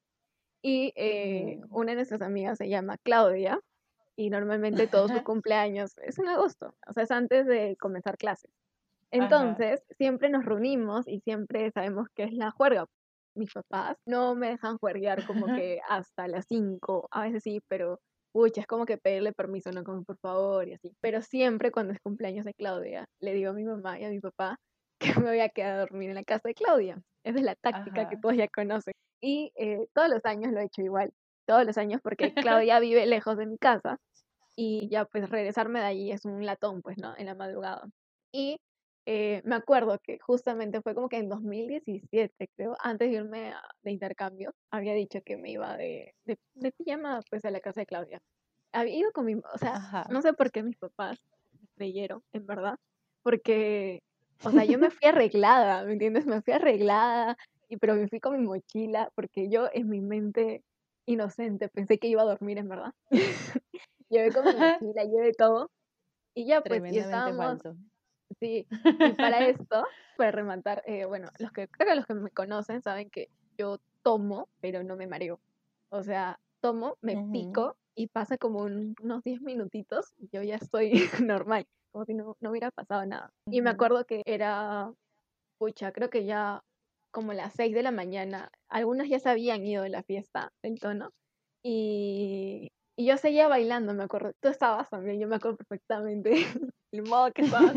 [0.70, 3.62] Y eh, una de nuestras amigas se llama Claudia
[4.18, 8.52] y normalmente todo su cumpleaños es en agosto, o sea, es antes de comenzar clases.
[9.10, 12.86] Entonces, siempre nos reunimos y siempre sabemos que es la juerga.
[13.34, 18.02] Mis papás no me dejan juerguear como que hasta las 5, a veces sí, pero
[18.34, 20.94] pucha, es como que pedirle permiso, no como por favor y así.
[21.00, 24.20] Pero siempre cuando es cumpleaños de Claudia, le digo a mi mamá y a mi
[24.20, 24.58] papá
[25.00, 27.02] que me voy a quedar a dormir en la casa de Claudia.
[27.24, 28.94] Esa es la táctica que todos ya conocen.
[29.22, 31.14] Y eh, todos los años lo he hecho igual,
[31.46, 32.34] todos los años porque
[32.66, 34.00] Claudia vive lejos de mi casa
[34.56, 37.16] y ya pues regresarme de allí es un latón, pues, ¿no?
[37.18, 37.88] En la madrugada.
[38.32, 38.60] Y
[39.06, 43.54] eh, me acuerdo que justamente fue como que en 2017, creo, antes de irme
[43.84, 47.82] de intercambio, había dicho que me iba de, de, de, pijama pues a la casa
[47.82, 48.20] de Claudia.
[48.74, 51.24] Había ido con mi, o sea, no sé por qué mis papás
[51.76, 52.76] creyeron, en verdad,
[53.24, 54.04] porque,
[54.44, 56.26] o sea, yo me fui arreglada, ¿me entiendes?
[56.26, 57.38] Me fui arreglada,
[57.70, 60.64] y pero me fui con mi mochila porque yo en mi mente
[61.06, 62.94] inocente pensé que iba a dormir en verdad.
[64.10, 64.52] llevé con mi
[64.82, 65.72] mochila, llevé todo
[66.34, 67.62] y ya pues y estábamos...
[68.40, 68.68] Sí,
[69.10, 69.86] y para esto,
[70.18, 73.80] para rematar, eh, bueno, los que creo que los que me conocen saben que yo
[74.04, 75.40] tomo, pero no me mareo.
[75.90, 81.10] O sea, tomo, me pico y pasa como unos 10 minutitos y yo ya estoy
[81.24, 83.32] normal, como si no, no hubiera pasado nada.
[83.50, 84.92] Y me acuerdo que era,
[85.58, 86.64] pucha, creo que ya
[87.18, 88.52] como las 6 de la mañana.
[88.70, 91.10] Algunos ya se habían ido de la fiesta, el tono.
[91.64, 94.34] Y, y yo seguía bailando, me acuerdo.
[94.40, 96.34] Tú estabas también, yo me acuerdo perfectamente
[96.92, 97.74] el modo que estabas,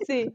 [0.00, 0.34] Sí.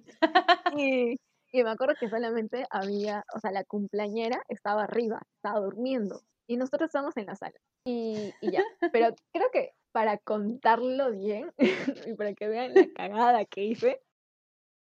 [0.78, 1.16] y,
[1.52, 6.22] y me acuerdo que solamente había, o sea, la cumpleañera estaba arriba, estaba durmiendo.
[6.48, 7.58] Y nosotros estábamos en la sala.
[7.88, 8.64] Y, y ya.
[8.94, 11.52] Pero creo que para contarlo bien
[12.06, 14.00] y para que vean la cagada que hice,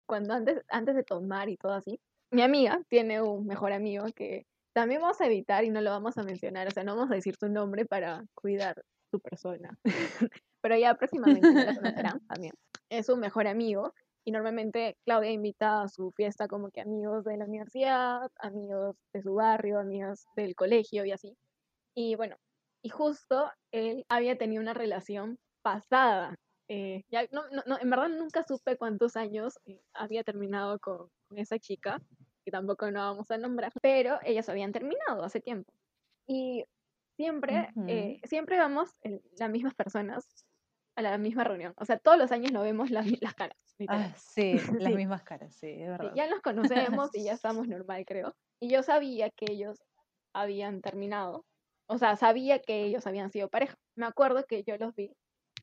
[0.09, 2.01] cuando antes, antes de tomar y todo así,
[2.35, 6.19] mi amiga tiene un mejor amigo que también vamos a evitar y no lo vamos
[6.19, 9.79] a mencionar, o sea, no vamos a decir su nombre para cuidar su persona.
[10.61, 12.55] pero ya próximamente la conocerán también.
[12.89, 13.95] Es su mejor amigo
[14.25, 19.23] y normalmente Claudia invita a su fiesta como que amigos de la universidad, amigos de
[19.23, 21.37] su barrio, amigos del colegio y así.
[21.95, 22.37] Y bueno,
[22.83, 26.35] y justo él había tenido una relación pasada.
[26.69, 31.39] Eh, ya, no, no, en verdad nunca supe cuántos años eh, había terminado con, con,
[31.39, 32.01] esa chica,
[32.45, 35.73] que tampoco no vamos a nombrar, pero ellas habían terminado hace tiempo.
[36.27, 36.65] Y
[37.17, 38.91] siempre, eh, siempre vamos
[39.39, 40.45] las mismas personas
[40.97, 41.75] a la misma reunión.
[41.77, 43.59] O sea, todos los años nos vemos las, las caras.
[43.89, 44.55] Ah, sí,
[44.93, 46.13] las mismas caras, sí, es verdad.
[46.15, 48.35] ya nos conocemos y ya estamos normal, creo.
[48.61, 49.83] Y yo sabía que ellos
[50.33, 51.45] habían terminado.
[51.87, 53.77] O sea, sabía que ellos habían sido pareja.
[53.95, 55.15] Me acuerdo que yo los vi,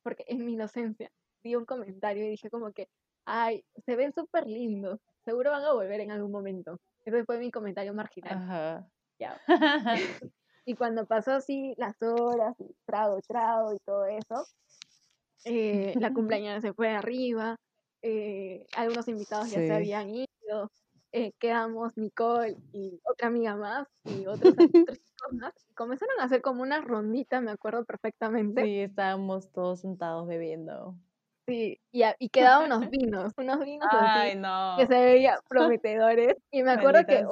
[0.04, 1.12] porque en mi inocencia
[1.44, 2.88] di un comentario y dije como que,
[3.26, 6.77] ay, se ven súper lindos, seguro van a volver en algún momento.
[7.05, 8.38] Ese fue mi comentario marginal.
[8.38, 8.88] Ajá.
[9.19, 9.39] Ya.
[10.65, 14.45] y cuando pasó así las horas, y trago, trago y todo eso,
[15.45, 17.55] eh, la cumpleaños se fue arriba,
[18.01, 20.71] eh, algunos invitados ya se habían ido,
[21.12, 24.55] eh, quedamos Nicole y otra amiga más y otros,
[25.01, 25.53] chicos más.
[25.75, 28.63] Comenzaron a hacer como una rondita, me acuerdo perfectamente.
[28.63, 30.95] Sí, estábamos todos sentados bebiendo.
[31.52, 33.90] Sí, y, y quedaban unos vinos, unos vinos
[34.78, 36.36] que se veían prometedores.
[36.50, 37.26] Y me acuerdo que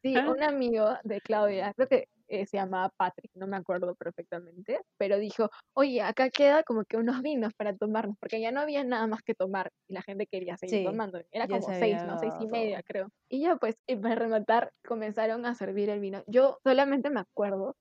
[0.00, 4.78] sí, un amigo de Claudia, creo que eh, se llamaba Patrick, no me acuerdo perfectamente,
[4.96, 8.84] pero dijo, oye, acá queda como que unos vinos para tomarnos, porque ya no había
[8.84, 11.20] nada más que tomar y la gente quería seguir tomando.
[11.32, 12.20] Era como seis, ¿no?
[12.20, 13.08] Seis y media, creo.
[13.28, 16.22] Y ya pues, para rematar, comenzaron a servir el vino.
[16.28, 17.74] Yo solamente me acuerdo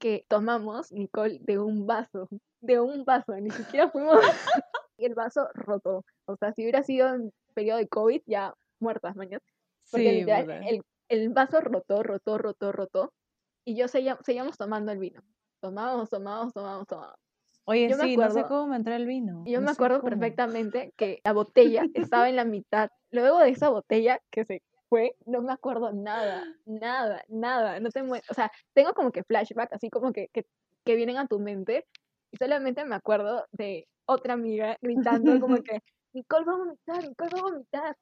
[0.00, 2.28] que tomamos, Nicole, de un vaso,
[2.60, 4.18] de un vaso, ni siquiera fuimos...
[4.96, 6.04] y el vaso roto.
[6.26, 9.42] O sea, si hubiera sido en periodo de COVID, ya muertas, mañana.
[9.90, 13.12] Porque el, el vaso rotó, rotó, rotó, rotó
[13.64, 15.22] y yo seguíamos, tomando el vino.
[15.60, 17.18] Tomábamos, tomábamos, tomábamos, tomábamos.
[17.66, 19.42] Oye, sí, no sé cómo me entró el vino.
[19.46, 22.90] Yo me acuerdo perfectamente que la botella estaba en la mitad.
[23.10, 27.80] Luego de esa botella que se fue, no me acuerdo nada, nada, nada.
[27.80, 30.44] No te o sea, tengo como que flashback, así como que, que,
[30.84, 31.86] que vienen a tu mente.
[32.30, 35.80] Y solamente me acuerdo de otra amiga gritando como que,
[36.14, 37.96] Nicole va a vomitar, Nicole va a vomitar.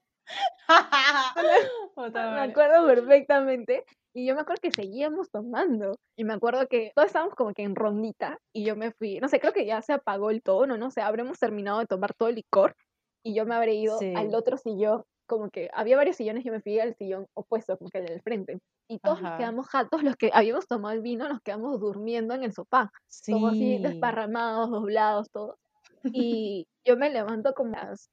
[1.97, 3.85] me acuerdo perfectamente.
[4.15, 5.97] Y yo me acuerdo que seguíamos tomando.
[6.17, 8.39] Y me acuerdo que todos estábamos como que en rondita.
[8.53, 11.01] Y yo me fui, no sé, creo que ya se apagó el tono, no sé,
[11.01, 12.77] habremos terminado de tomar todo el licor.
[13.25, 15.05] Y yo me habré ido al otro sillón.
[15.27, 18.21] Como que había varios sillones, yo me fui al sillón opuesto, como que el del
[18.21, 18.59] frente.
[18.89, 22.43] Y todos nos quedamos jatos, los que habíamos tomado el vino, nos quedamos durmiendo en
[22.43, 22.91] el sofá.
[23.27, 25.57] Como así desparramados, doblados, todos.
[26.05, 28.11] Y yo me levanto como a las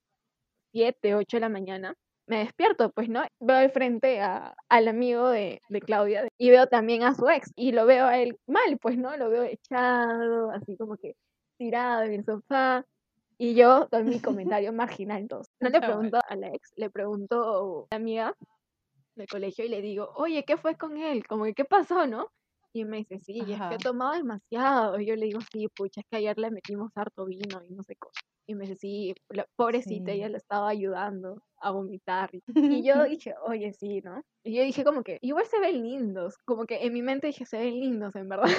[0.73, 1.95] 7, 8 de la mañana
[2.29, 3.23] me despierto, pues, ¿no?
[3.39, 7.51] Veo al frente a, al amigo de, de, Claudia y veo también a su ex
[7.55, 9.17] y lo veo a él mal, pues, ¿no?
[9.17, 11.15] Lo veo echado, así como que
[11.57, 12.85] tirado en el sofá.
[13.39, 15.51] Y yo doy mi comentario marginal, entonces.
[15.59, 18.35] No le pregunto a la ex, le pregunto a la amiga
[19.15, 21.25] del colegio y le digo, oye, ¿qué fue con él?
[21.25, 22.31] Como que, ¿qué pasó, no?
[22.73, 24.99] Y me dice, sí, es que he tomado demasiado.
[24.99, 27.83] Y yo le digo, sí, pucha, es que ayer le metimos harto vino y no
[27.83, 28.11] sé cómo.
[28.47, 32.29] Y me dice, sí, la pobrecita, ella le estaba ayudando a vomitar.
[32.81, 34.21] Y yo dije, oye, sí, ¿no?
[34.43, 36.37] Y yo dije como que, igual se ven lindos.
[36.45, 38.49] Como que en mi mente dije, se ven lindos, en verdad.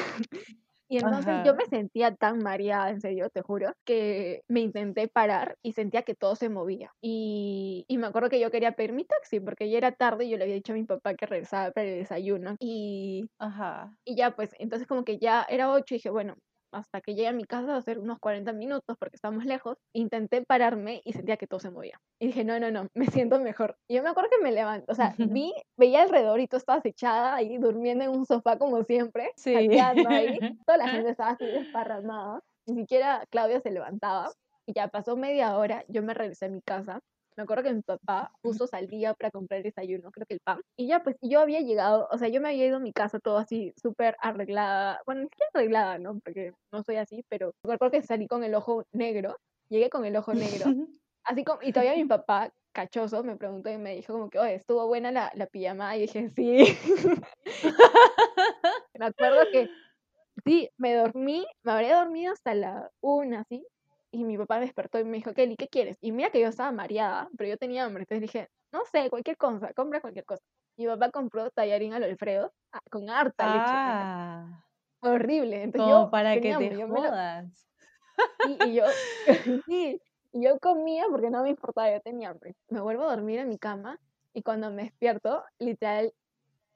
[0.90, 5.56] Y entonces yo me sentía tan mareada, en serio, te juro, que me intenté parar
[5.62, 6.92] y sentía que todo se movía.
[7.00, 10.30] Y, y me acuerdo que yo quería pedir mi taxi porque ya era tarde y
[10.30, 12.56] yo le había dicho a mi papá que regresaba para el desayuno.
[12.58, 13.98] Y, Ajá.
[14.04, 16.36] y ya, pues, entonces como que ya era ocho y dije, bueno,
[16.72, 20.42] hasta que llegué a mi casa a ser unos 40 minutos porque estamos lejos, intenté
[20.42, 22.00] pararme y sentía que todo se movía.
[22.18, 23.76] Y dije, no, no, no, me siento mejor.
[23.88, 26.84] Y yo me acuerdo que me levanto, o sea, vi, veía alrededor y tú estabas
[26.84, 29.54] echada ahí durmiendo en un sofá como siempre, sí.
[29.54, 29.68] ahí.
[30.66, 32.40] Toda la gente estaba así desparramada.
[32.66, 34.30] Ni siquiera Claudia se levantaba.
[34.66, 37.00] Y ya pasó media hora, yo me regresé a mi casa
[37.40, 40.60] me acuerdo que mi papá justo salía para comprar el desayuno, creo que el pan.
[40.76, 43.18] Y ya, pues yo había llegado, o sea, yo me había ido a mi casa
[43.18, 45.00] todo así, súper arreglada.
[45.06, 46.20] Bueno, ni siquiera arreglada, ¿no?
[46.20, 49.36] Porque no soy así, pero me acuerdo que salí con el ojo negro.
[49.70, 50.64] Llegué con el ojo negro.
[51.22, 54.54] Así como, y todavía mi papá, cachoso, me preguntó y me dijo como que, oye,
[54.54, 55.94] ¿estuvo buena la, la pijama?
[55.96, 56.76] Y dije, sí.
[58.98, 59.68] me acuerdo que,
[60.44, 63.64] sí, me dormí, me habría dormido hasta la una, ¿sí?
[64.12, 65.96] Y mi papá despertó y me dijo, Kelly, ¿qué quieres?
[66.00, 68.02] Y mira que yo estaba mareada, pero yo tenía hambre.
[68.02, 70.42] Entonces dije, no sé, cualquier cosa, compra cualquier cosa.
[70.76, 73.64] Mi papá compró tallarín al Alfredo ah, con harta leche.
[73.66, 74.64] Ah.
[75.00, 75.62] Horrible.
[75.62, 77.68] Entonces yo para que te jodas.
[78.66, 78.84] Y, yo,
[79.66, 80.00] sí,
[80.32, 82.54] y yo comía porque no me importaba, yo tenía hambre.
[82.68, 83.98] Me vuelvo a dormir en mi cama
[84.32, 86.12] y cuando me despierto, literal,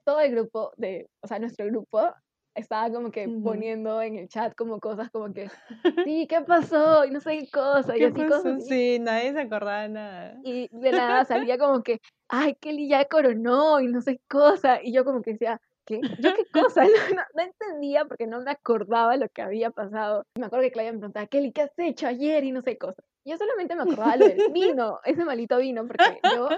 [0.05, 2.13] todo el grupo de, o sea, nuestro grupo
[2.55, 3.43] estaba como que Ujú.
[3.43, 5.49] poniendo en el chat como cosas como que,
[6.09, 7.05] sí, ¿qué pasó?
[7.05, 8.29] Y no sé qué cosa, y ¿Qué así pasó?
[8.37, 8.69] cosas así.
[8.69, 10.41] Sí, nadie se acordaba de nada.
[10.43, 14.81] Y de nada salía como que, ay, Kelly ya coronó y no sé qué cosa.
[14.83, 16.01] Y yo como que decía, ¿qué?
[16.19, 16.85] ¿Yo qué cosa?
[17.15, 20.25] No, no, no entendía porque no me acordaba lo que había pasado.
[20.39, 22.45] Me acuerdo que Claudia me preguntaba, Kelly, ¿qué has hecho ayer?
[22.45, 23.03] Y no sé qué cosa.
[23.25, 26.49] Yo solamente me acordaba lo del vino, ese malito vino, porque yo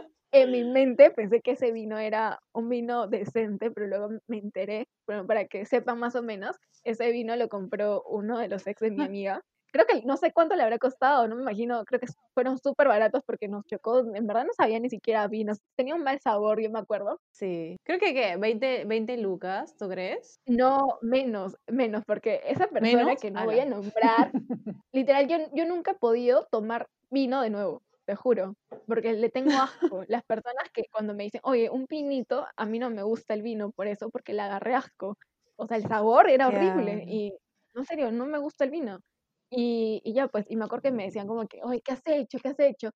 [0.43, 4.89] en mi mente pensé que ese vino era un vino decente, pero luego me enteré,
[5.07, 8.81] bueno, para que sepan más o menos, ese vino lo compró uno de los ex
[8.81, 9.43] de mi amiga.
[9.73, 12.89] Creo que no sé cuánto le habrá costado, no me imagino, creo que fueron súper
[12.89, 16.61] baratos porque nos chocó, en verdad no sabía ni siquiera vinos, tenía un mal sabor,
[16.63, 17.21] yo me acuerdo.
[17.33, 17.77] Sí.
[17.85, 18.37] Creo que, ¿qué?
[18.39, 20.41] 20, 20 lucas, ¿tú crees?
[20.47, 23.21] No, menos, menos, porque esa persona ¿Menos?
[23.21, 23.77] que no voy a Ala.
[23.77, 24.33] nombrar,
[24.93, 28.55] literal, yo, yo nunca he podido tomar vino de nuevo, te juro,
[28.87, 30.05] porque le tengo asco.
[30.09, 33.43] Las personas que cuando me dicen, oye, un pinito, a mí no me gusta el
[33.43, 35.17] vino por eso, porque le agarré asco.
[35.57, 37.33] O sea, el sabor era horrible y,
[37.75, 39.01] no, en serio, no me gusta el vino.
[39.51, 42.03] Y, y ya, pues, y me acuerdo que me decían como que, oye, ¿qué has
[42.07, 42.39] hecho?
[42.43, 42.91] ¿Qué has hecho?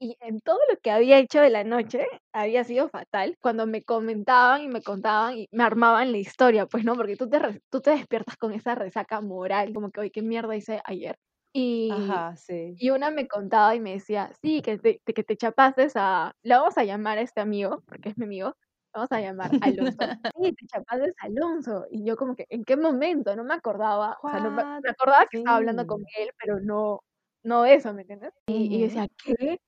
[0.00, 3.36] Y en todo lo que había hecho de la noche había sido fatal.
[3.40, 7.28] Cuando me comentaban y me contaban y me armaban la historia, pues no, porque tú
[7.28, 7.38] te,
[7.70, 11.16] tú te despiertas con esa resaca moral, como que, oye, ¿qué mierda hice ayer?
[11.56, 12.74] Y, Ajá, sí.
[12.78, 16.56] y una me contaba y me decía, sí, que te, que te chapases a, le
[16.56, 18.56] vamos a llamar a este amigo, porque es mi amigo,
[18.92, 19.98] vamos a llamar a Alonso.
[20.36, 21.86] Sí, te chapases a Alonso.
[21.92, 23.36] Y yo como que, ¿en qué momento?
[23.36, 27.04] No me acordaba, o sea, no me, acordaba que estaba hablando con él, pero no,
[27.44, 28.32] no eso, ¿me entiendes?
[28.48, 29.60] Y, y yo decía, ¿qué?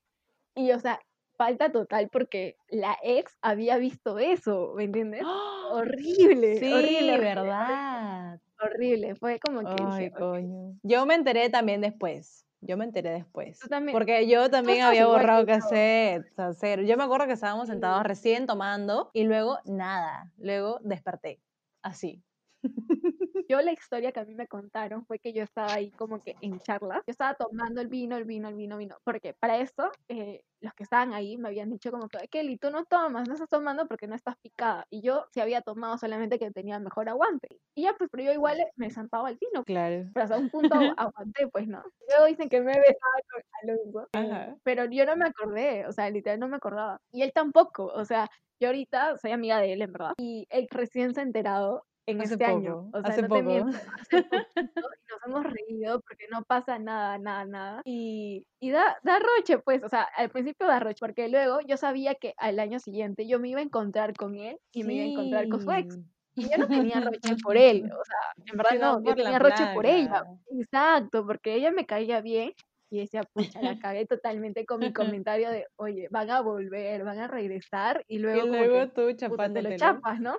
[0.56, 0.98] Y o sea,
[1.36, 5.22] falta total porque la ex había visto eso, ¿me entiendes?
[5.24, 5.68] ¡Ah!
[5.70, 8.40] Horrible, Sí, horrible, horrible, ¿verdad?
[8.60, 9.14] Horrible.
[9.16, 10.78] Fue como que Ay, "Ok, coño.
[10.82, 12.46] Yo me enteré también después.
[12.60, 13.58] Yo me enteré después.
[13.60, 16.76] tú también, Porque yo también había borrado cassette, o sea.
[16.82, 20.32] Yo me acuerdo que estábamos sentados recién tomando y luego nada.
[20.38, 21.40] Luego desperté.
[21.82, 22.22] Así.
[23.48, 26.36] Yo la historia que a mí me contaron fue que yo estaba ahí como que
[26.40, 26.96] en charla.
[27.06, 28.96] Yo estaba tomando el vino, el vino, el vino, vino.
[29.04, 32.58] Porque para esto, eh, los que estaban ahí me habían dicho como que, "Ay, Kelly,
[32.58, 34.86] tú no tomas, no estás tomando porque no estás picada.
[34.90, 37.60] Y yo sí había tomado solamente que tenía mejor aguante.
[37.74, 39.64] Y ya, pues, pero yo igual me zampaba el vino.
[39.64, 40.08] Claro.
[40.14, 41.82] Pero hasta un punto aguanté, pues, ¿no?
[42.08, 44.08] Luego dicen que me he besado con Alonso.
[44.46, 44.56] Ajá.
[44.64, 46.98] pero yo no me acordé, o sea, literal no me acordaba.
[47.12, 48.28] Y él tampoco, o sea,
[48.60, 50.12] yo ahorita soy amiga de él, en verdad.
[50.18, 52.90] Y él recién se ha enterado en Hace este año.
[52.92, 53.42] poco, O sea, hace no te poco.
[53.42, 57.82] miento, hace poquito y nos hemos reído porque no pasa nada, nada, nada.
[57.84, 61.76] Y, y da, da roche, pues, o sea, al principio da roche, porque luego yo
[61.76, 65.04] sabía que al año siguiente yo me iba a encontrar con él y me iba
[65.04, 65.94] a encontrar con su ex.
[65.94, 66.04] Sí.
[66.38, 69.64] Y yo no tenía roche por él, o sea, en verdad no, yo tenía roche
[69.74, 70.22] por ella.
[70.22, 70.26] plaga.
[70.50, 72.52] Exacto, porque ella me caía bien
[72.90, 77.18] y decía, pucha, la cagué totalmente con mi comentario de, oye, van a volver, van
[77.18, 80.38] a regresar y Y luego como luego que, tú puta, te lo chapas, ¿no?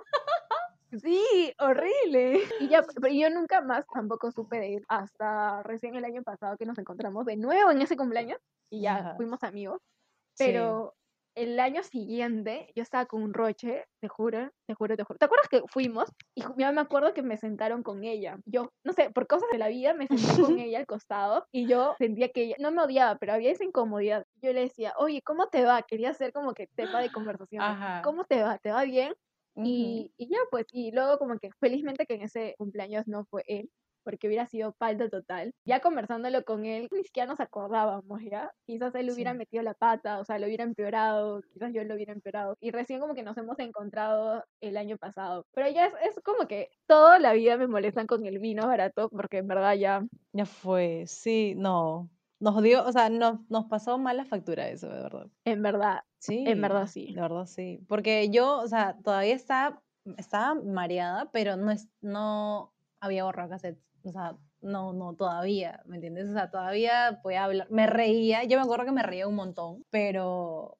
[0.96, 2.42] Sí, horrible.
[2.60, 6.56] Y ya, pero yo nunca más tampoco supe de él hasta recién el año pasado
[6.56, 8.38] que nos encontramos de nuevo en ese cumpleaños
[8.70, 9.14] y ya Ajá.
[9.16, 9.80] fuimos amigos.
[10.34, 10.44] Sí.
[10.46, 10.94] Pero
[11.38, 15.18] el año siguiente yo estaba con un roche, te juro, te juro, te juro.
[15.18, 16.10] ¿Te acuerdas que fuimos?
[16.34, 18.38] Y yo me acuerdo que me sentaron con ella.
[18.44, 21.68] Yo, no sé, por cosas de la vida me senté con ella al costado y
[21.68, 24.24] yo sentía que ella no me odiaba, pero había esa incomodidad.
[24.42, 25.82] Yo le decía, oye, ¿cómo te va?
[25.82, 27.62] Quería hacer como que tema de conversación.
[27.62, 28.02] Ajá.
[28.02, 28.58] ¿Cómo te va?
[28.58, 29.14] ¿Te va bien?
[29.62, 33.42] Y, y ya, pues, y luego como que felizmente que en ese cumpleaños no fue
[33.46, 33.70] él,
[34.04, 35.52] porque hubiera sido falta total.
[35.66, 38.50] Ya conversándolo con él, ni siquiera nos acordábamos, ¿ya?
[38.66, 39.34] Quizás él hubiera Sí.
[39.34, 42.56] metido la pata, o sea, lo hubiera empeorado, quizás yo lo hubiera empeorado.
[42.60, 45.44] Y recién como que nos hemos encontrado el año pasado.
[45.52, 49.10] Pero ya es, es como que toda la vida me molestan con el vino barato,
[49.10, 50.06] porque en verdad ya...
[50.32, 52.10] Ya fue, sí, no.
[52.40, 55.26] Nos dio, o sea, nos, nos pasó mal la factura eso, de verdad.
[55.44, 57.14] En verdad, en verdad Sí, sí.
[57.14, 57.84] de verdad sí.
[57.88, 59.82] Porque yo, o sea, todavía estaba,
[60.16, 63.82] estaba mareada, pero no, es, no había borrado cassettes.
[64.04, 66.28] O sea, no, no, todavía, ¿me entiendes?
[66.28, 67.70] O sea, todavía podía hablar.
[67.70, 70.78] Me reía, yo me acuerdo que me reía un montón, pero,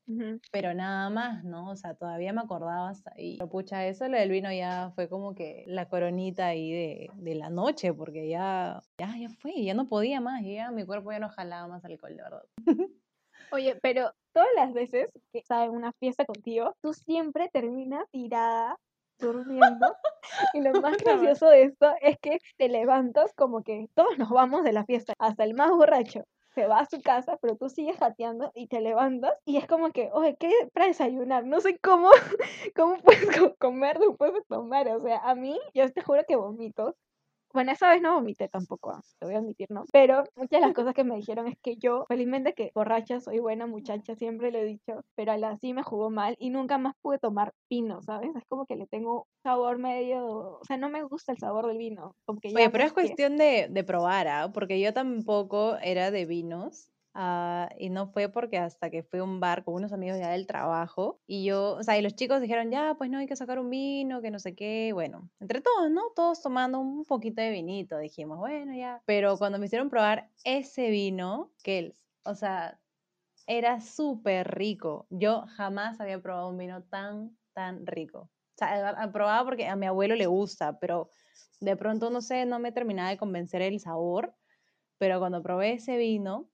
[0.51, 1.71] pero nada más, ¿no?
[1.71, 3.37] O sea, todavía me acordaba hasta ahí.
[3.39, 7.35] Pero pucha, eso lo del vino ya fue como que la coronita ahí de, de
[7.35, 11.21] la noche, porque ya, ya, ya fue, ya no podía más, ya mi cuerpo ya
[11.21, 12.45] no jalaba más alcohol, de verdad.
[13.51, 18.77] Oye, pero todas las veces que estaba en una fiesta contigo, tú siempre terminas tirada,
[19.19, 19.87] durmiendo.
[20.55, 24.63] Y lo más gracioso de esto es que te levantas como que todos nos vamos
[24.65, 26.25] de la fiesta, hasta el más borracho.
[26.55, 29.91] Se va a su casa, pero tú sigues jateando y te levantas y es como
[29.93, 31.45] que, oye, ¿qué para desayunar?
[31.47, 32.11] No sé cómo,
[32.77, 34.89] cómo puedes co- comer después de tomar.
[34.89, 36.97] O sea, a mí, yo te juro que vomito.
[37.59, 39.85] Bueno, esa vez no vomité tampoco, ah, te voy a admitir, ¿no?
[39.93, 43.41] Pero muchas de las cosas que me dijeron es que yo, felizmente que borracha, soy
[43.41, 46.79] buena muchacha, siempre lo he dicho, pero a la sí me jugó mal y nunca
[46.79, 48.31] más pude tomar vino, ¿sabes?
[48.37, 51.79] Es como que le tengo sabor medio, o sea, no me gusta el sabor del
[51.79, 52.15] vino.
[52.25, 54.51] Como que ya Oye, pero es que- cuestión de, de probar, ¿ah?
[54.55, 56.93] Porque yo tampoco era de vinos.
[57.21, 60.31] Ah, y no fue porque hasta que fui a un bar con unos amigos ya
[60.31, 63.35] del trabajo y yo, o sea, y los chicos dijeron, ya, pues no hay que
[63.35, 66.03] sacar un vino, que no sé qué, bueno, entre todos, ¿no?
[66.15, 69.03] Todos tomando un poquito de vinito, dijimos, bueno, ya.
[69.05, 72.81] Pero cuando me hicieron probar ese vino, que, o sea,
[73.49, 75.07] era súper rico.
[75.11, 78.21] Yo jamás había probado un vino tan, tan rico.
[78.21, 81.11] O sea, probado porque a mi abuelo le gusta, pero
[81.61, 84.35] de pronto, no sé, no me terminaba de convencer el sabor.
[84.99, 86.51] Pero cuando probé ese vino,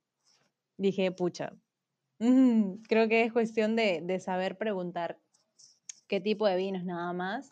[0.77, 1.53] dije, pucha,
[2.18, 5.18] mm, creo que es cuestión de, de saber preguntar
[6.09, 7.51] qué tipo de vinos nada más.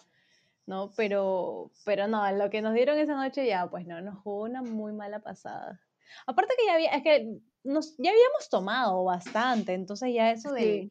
[0.65, 0.93] ¿no?
[0.97, 4.63] Pero, pero no, lo que nos dieron esa noche ya, pues no, nos jugó una
[4.63, 5.81] muy mala pasada.
[6.27, 10.91] Aparte que ya había, es que nos, ya habíamos tomado bastante, entonces ya eso Sí.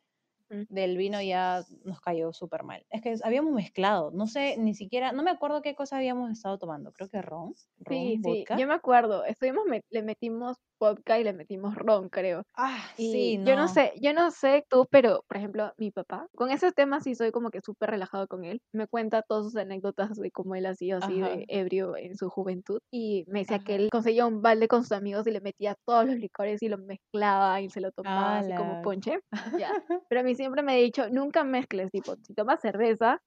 [0.49, 0.63] Mm.
[0.67, 2.85] del vino ya nos cayó súper mal.
[2.89, 6.59] Es que habíamos mezclado, no sé, ni siquiera, no me acuerdo qué cosa habíamos estado
[6.59, 8.57] tomando, creo que ron, ron, Sí, sí, vodka.
[8.57, 12.43] yo me acuerdo, estuvimos, le metimos vodka y le metimos ron, creo.
[12.55, 13.69] Ah, Y sí, yo no no.
[13.69, 17.31] sé, yo no sé tú, pero por ejemplo, mi papá, con esos temas sí soy
[17.31, 18.59] como que súper relajado con él.
[18.73, 21.21] Me cuenta todas sus anécdotas de cómo él ha sido así Ajá.
[21.21, 22.79] de ebrio en su juventud.
[22.91, 23.77] Y me decía que Ajá.
[23.77, 26.77] él conseguía un balde con sus amigos y le metía todos los licores y lo
[26.77, 28.81] mezclaba y se lo tomaba así como Ala.
[28.81, 29.19] ponche.
[29.57, 29.75] Ya.
[30.09, 33.19] Pero a mí siempre me ha dicho, nunca mezcles, tipo, si tomas cerveza,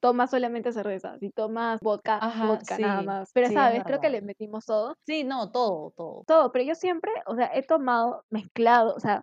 [0.00, 1.18] toma solamente cerveza.
[1.18, 3.30] Si tomas vodka, Ajá, vodka nada más.
[3.32, 6.22] Pero sí, esa es vez creo que le metimos todo Sí, no, todo, todo.
[6.26, 9.22] todo, pero yo siempre, o sea, he tomado mezclado, o sea,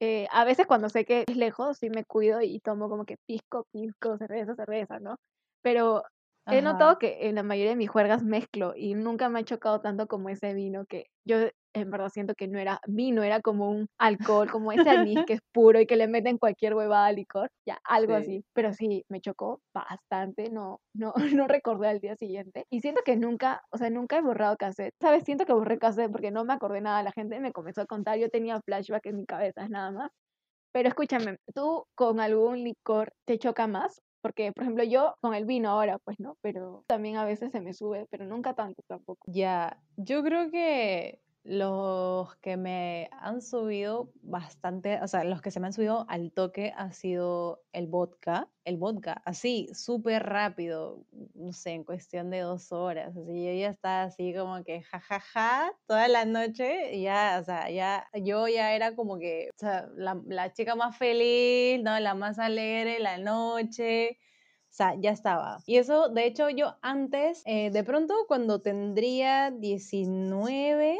[0.00, 3.16] eh, a veces cuando sé que es lejos, sí me cuido y tomo como que
[3.26, 5.16] pisco, pisco, cerveza, cerveza, ¿no?
[5.62, 6.04] Pero
[6.48, 9.80] he notado que en la mayoría de mis juergas mezclo y nunca me ha chocado
[9.80, 11.38] tanto como ese vino que yo
[11.80, 15.34] en verdad siento que no era vino, era como un alcohol, como ese anís que
[15.34, 18.14] es puro y que le meten cualquier huevada al licor, ya, algo Sí.
[18.14, 18.44] así.
[18.54, 21.12] Pero sí, me chocó bastante, no, no,
[21.44, 22.64] no recordé al día siguiente.
[22.70, 24.94] Y siento que nunca, o sea, nunca he borrado cassette.
[25.00, 25.24] ¿Sabes?
[25.24, 27.02] Siento que borré cassette porque no me acordé nada.
[27.02, 30.10] La gente me comenzó a contar, yo tenía flashback en mi cabeza, nada más.
[30.72, 34.00] Pero escúchame, ¿tú con algún licor te choca más?
[34.22, 37.60] Porque, por ejemplo, yo con el vino ahora, pues no, pero también a veces se
[37.60, 39.26] me sube, pero nunca tanto tampoco.
[39.28, 45.60] Ya, yo creo que los que me han subido bastante, o sea, los que se
[45.60, 51.52] me han subido al toque ha sido el vodka, el vodka, así, súper rápido, no
[51.52, 56.08] sé, en cuestión de dos horas, así, yo ya estaba así como que jajaja toda
[56.08, 60.74] la noche, ya, o sea, ya, yo ya era como que, o sea, la, chica
[60.74, 61.98] más feliz, ¿no?
[62.00, 64.18] La más alegre la noche,
[64.68, 65.58] o sea, ya estaba.
[65.66, 70.98] Y eso, de hecho, yo antes, eh, de pronto cuando tendría 19,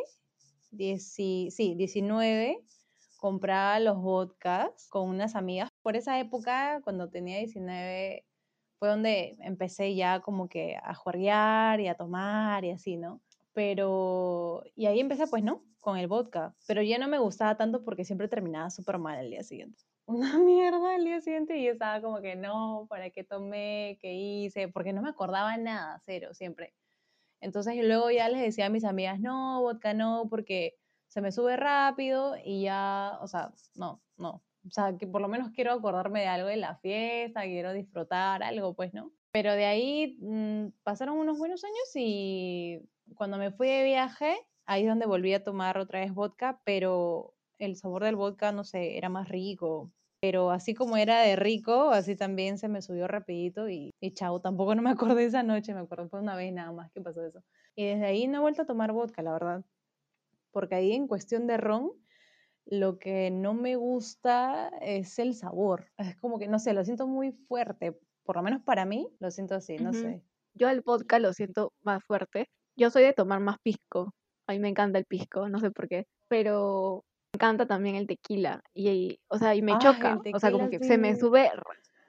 [0.77, 2.65] 10, sí, 19,
[3.19, 5.71] compraba los vodkas con unas amigas.
[5.83, 8.25] Por esa época, cuando tenía 19,
[8.79, 13.23] fue donde empecé ya como que a juerguear y a tomar y así, ¿no?
[13.53, 15.65] Pero, y ahí empecé pues, ¿no?
[15.81, 16.55] Con el vodka.
[16.67, 19.83] Pero ya no me gustaba tanto porque siempre terminaba súper mal el día siguiente.
[20.07, 23.99] Una mierda el día siguiente y yo estaba como que no, ¿para qué tomé?
[24.01, 24.69] ¿Qué hice?
[24.69, 26.75] Porque no me acordaba nada, cero, siempre.
[27.41, 30.75] Entonces luego ya les decía a mis amigas, no, vodka no, porque
[31.09, 34.43] se me sube rápido y ya, o sea, no, no.
[34.67, 38.43] O sea, que por lo menos quiero acordarme de algo de la fiesta, quiero disfrutar
[38.43, 39.13] algo, pues, ¿no?
[39.31, 42.81] Pero de ahí mm, pasaron unos buenos años y
[43.15, 47.35] cuando me fui de viaje, ahí es donde volví a tomar otra vez vodka, pero
[47.59, 49.93] el sabor del vodka, no sé, era más rico.
[50.21, 54.41] Pero así como era de rico, así también se me subió rapidito y, y chao,
[54.41, 57.25] tampoco no me acordé esa noche, me acuerdo fue una vez nada más que pasó
[57.25, 57.43] eso.
[57.77, 59.65] Y desde ahí no he vuelto a tomar vodka, la verdad.
[60.53, 61.93] Porque ahí en cuestión de ron,
[62.67, 65.87] lo que no me gusta es el sabor.
[65.99, 67.99] Es como que, no sé, lo siento muy fuerte.
[68.25, 70.23] Por lo menos para mí, lo siento así, no sé.
[70.55, 72.47] Yo el vodka lo siento más fuerte.
[72.77, 74.13] Yo soy de tomar más pisco.
[74.49, 76.07] A mí me encanta el pisco, no sé por qué.
[76.29, 77.05] Pero
[77.37, 78.63] encanta también el tequila.
[78.75, 80.19] Y, o sea, y me Ah, choca.
[80.35, 81.21] O sea, como que se me sí.
[81.21, 81.51] sube.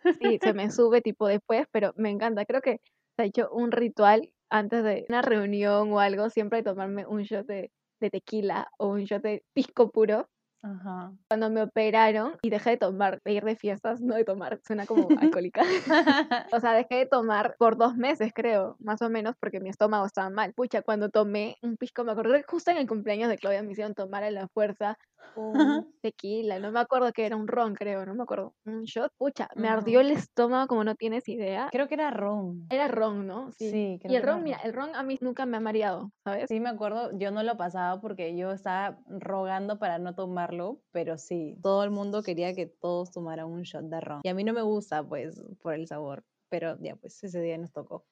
[0.21, 2.45] Sí, se me sube tipo después, pero me encanta.
[2.45, 2.79] Creo que
[3.17, 7.45] se ha hecho un ritual antes de una reunión o algo, siempre tomarme un shot
[7.45, 10.29] de, de tequila o un shot de pisco puro.
[10.63, 11.13] Ajá.
[11.27, 14.85] Cuando me operaron y dejé de tomar, de ir de fiestas, no de tomar, suena
[14.85, 15.61] como alcohólica.
[16.53, 20.05] O sea, dejé de tomar por dos meses, creo, más o menos, porque mi estómago
[20.05, 20.53] estaba mal.
[20.53, 23.93] Pucha, cuando tomé un pisco, me que justo en el cumpleaños de Claudia me hicieron
[23.93, 24.97] tomar a la fuerza
[25.35, 28.55] un tequila, no me acuerdo que era un ron, creo, no me acuerdo.
[28.65, 31.69] Un shot, pucha, me ardió el estómago como no tienes idea.
[31.71, 32.67] Creo que era ron.
[32.69, 33.51] Era ron, ¿no?
[33.51, 36.11] Sí, sí creo Y el ron, mira, el ron a mí nunca me ha mareado,
[36.23, 36.47] ¿sabes?
[36.49, 41.17] Sí, me acuerdo, yo no lo pasaba porque yo estaba rogando para no tomarlo, pero
[41.17, 44.21] sí, todo el mundo quería que todos tomaran un shot de ron.
[44.23, 47.57] Y a mí no me gusta, pues, por el sabor, pero ya, pues, ese día
[47.57, 48.05] nos tocó.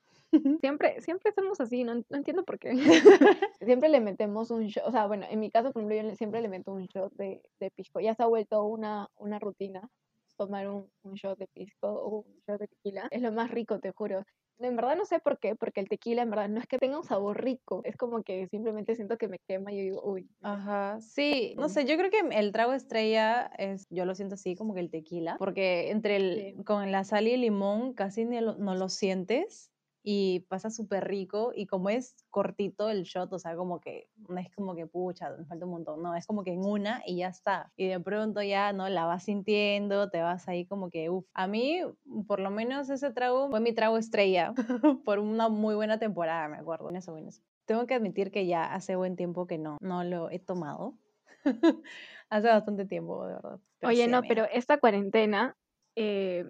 [0.62, 2.72] Siempre, siempre estamos así, no, entiendo por qué.
[3.62, 6.42] siempre le metemos un shot, o sea, bueno, en mi caso, por ejemplo, yo siempre
[6.42, 8.00] le meto un shot de, de pisco.
[8.00, 9.90] Ya se ha vuelto una, una rutina
[10.38, 13.08] tomar un, un shot de pisco o un shot de tequila.
[13.12, 14.24] Es lo más rico, te juro.
[14.60, 16.98] En verdad no sé por qué, porque el tequila en verdad no es que tenga
[16.98, 20.30] un sabor rico, es como que simplemente siento que me quema y yo digo, uy.
[20.42, 24.56] Ajá, sí, no sé, yo creo que el trago estrella es, yo lo siento así
[24.56, 28.40] como que el tequila, porque entre el, con la sal y el limón casi ni
[28.40, 29.72] no lo sientes
[30.08, 34.38] y pasa súper rico y como es cortito el shot, o sea, como que no
[34.38, 37.18] es como que pucha, me falta un montón, no, es como que en una y
[37.18, 37.72] ya está.
[37.76, 38.88] Y de pronto ya, ¿no?
[38.88, 41.26] La vas sintiendo, te vas ahí como que, uff.
[41.34, 41.82] A mí,
[42.28, 44.54] por lo menos ese trago fue mi trago estrella
[45.06, 47.42] por una muy buena temporada, me acuerdo, en eso, en eso.
[47.66, 50.94] Tengo que admitir que ya hace buen tiempo que no, no lo he tomado.
[52.30, 53.60] hace bastante tiempo, de verdad.
[53.82, 55.58] Oye, no, pero esta cuarentena,
[55.96, 56.46] eh,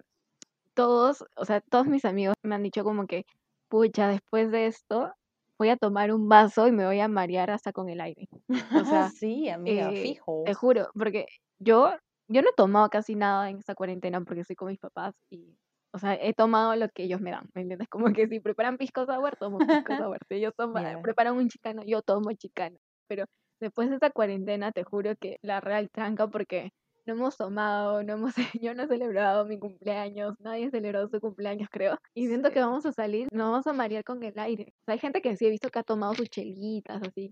[0.74, 3.24] todos, o sea, todos mis amigos me han dicho como que
[3.68, 5.12] pucha, después de esto
[5.58, 8.28] voy a tomar un vaso y me voy a marear hasta con el aire.
[8.82, 10.42] O sea, sí, amiga, eh, fijo.
[10.44, 11.26] Te juro, porque
[11.58, 11.92] yo,
[12.28, 15.56] yo no he tomado casi nada en esta cuarentena porque estoy con mis papás y,
[15.92, 17.88] o sea, he tomado lo que ellos me dan, ¿me entiendes?
[17.90, 19.66] Como que si preparan pisco sour, tomo pisco
[20.10, 20.18] sour.
[20.28, 20.52] Si ellos
[21.02, 22.76] preparan un chicano, yo tomo chicano.
[23.08, 23.24] Pero
[23.60, 26.72] después de esta cuarentena, te juro que la real tranca porque
[27.06, 31.68] no hemos tomado, no hemos, yo no he celebrado mi cumpleaños, nadie celebrado su cumpleaños,
[31.70, 31.98] creo.
[32.14, 34.74] Y siento que vamos a salir, nos vamos a marear con el aire.
[34.86, 37.30] hay gente que sí he visto que ha tomado sus chelitas, así.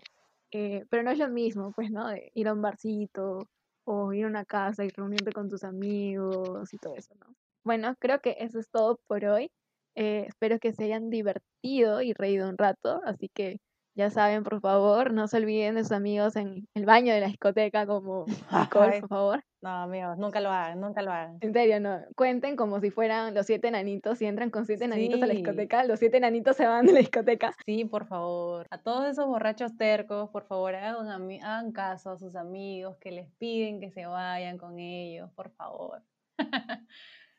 [0.53, 2.09] Eh, pero no es lo mismo, pues, ¿no?
[2.09, 3.49] De ir a un barcito
[3.85, 7.35] o ir a una casa y reunirte con tus amigos y todo eso, ¿no?
[7.65, 9.51] Bueno, creo que eso es todo por hoy.
[9.97, 13.59] Eh, espero que se hayan divertido y reído un rato, así que
[13.97, 17.29] ya saben, por favor, no se olviden de sus amigos en el baño de la
[17.29, 19.45] discoteca como Nicole, por favor.
[19.63, 21.39] No, amigos, nunca lo hagan, nunca lo hagan.
[21.41, 22.01] En serio, no.
[22.17, 24.19] Cuenten como si fueran los siete enanitos.
[24.19, 26.99] Si entran con siete enanitos a la discoteca, los siete enanitos se van de la
[26.99, 27.55] discoteca.
[27.65, 28.67] Sí, por favor.
[28.71, 33.31] A todos esos borrachos tercos, por favor, hagan, hagan caso a sus amigos que les
[33.39, 36.03] piden que se vayan con ellos, por favor.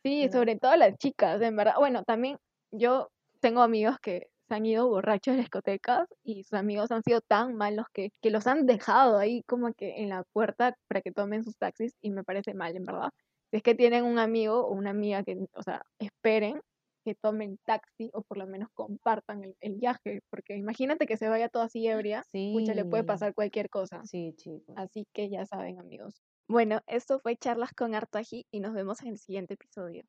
[0.04, 1.76] sí, sobre todo las chicas, en verdad.
[1.78, 2.38] Bueno, también
[2.72, 7.22] yo tengo amigos que se han ido borrachos de discotecas y sus amigos han sido
[7.22, 11.12] tan malos que, que los han dejado ahí como que en la puerta para que
[11.12, 13.10] tomen sus taxis y me parece mal, en verdad.
[13.52, 16.62] Si es que tienen un amigo o una amiga que, o sea, esperen
[17.06, 21.50] que tomen taxi o por lo menos compartan el, viaje, porque imagínate que se vaya
[21.50, 22.56] todo así ebria, sí.
[22.66, 24.04] le puede pasar cualquier cosa.
[24.06, 24.76] Sí, chicos.
[24.76, 26.24] Así que ya saben, amigos.
[26.48, 30.04] Bueno, esto fue Charlas con Artaji y nos vemos en el siguiente episodio.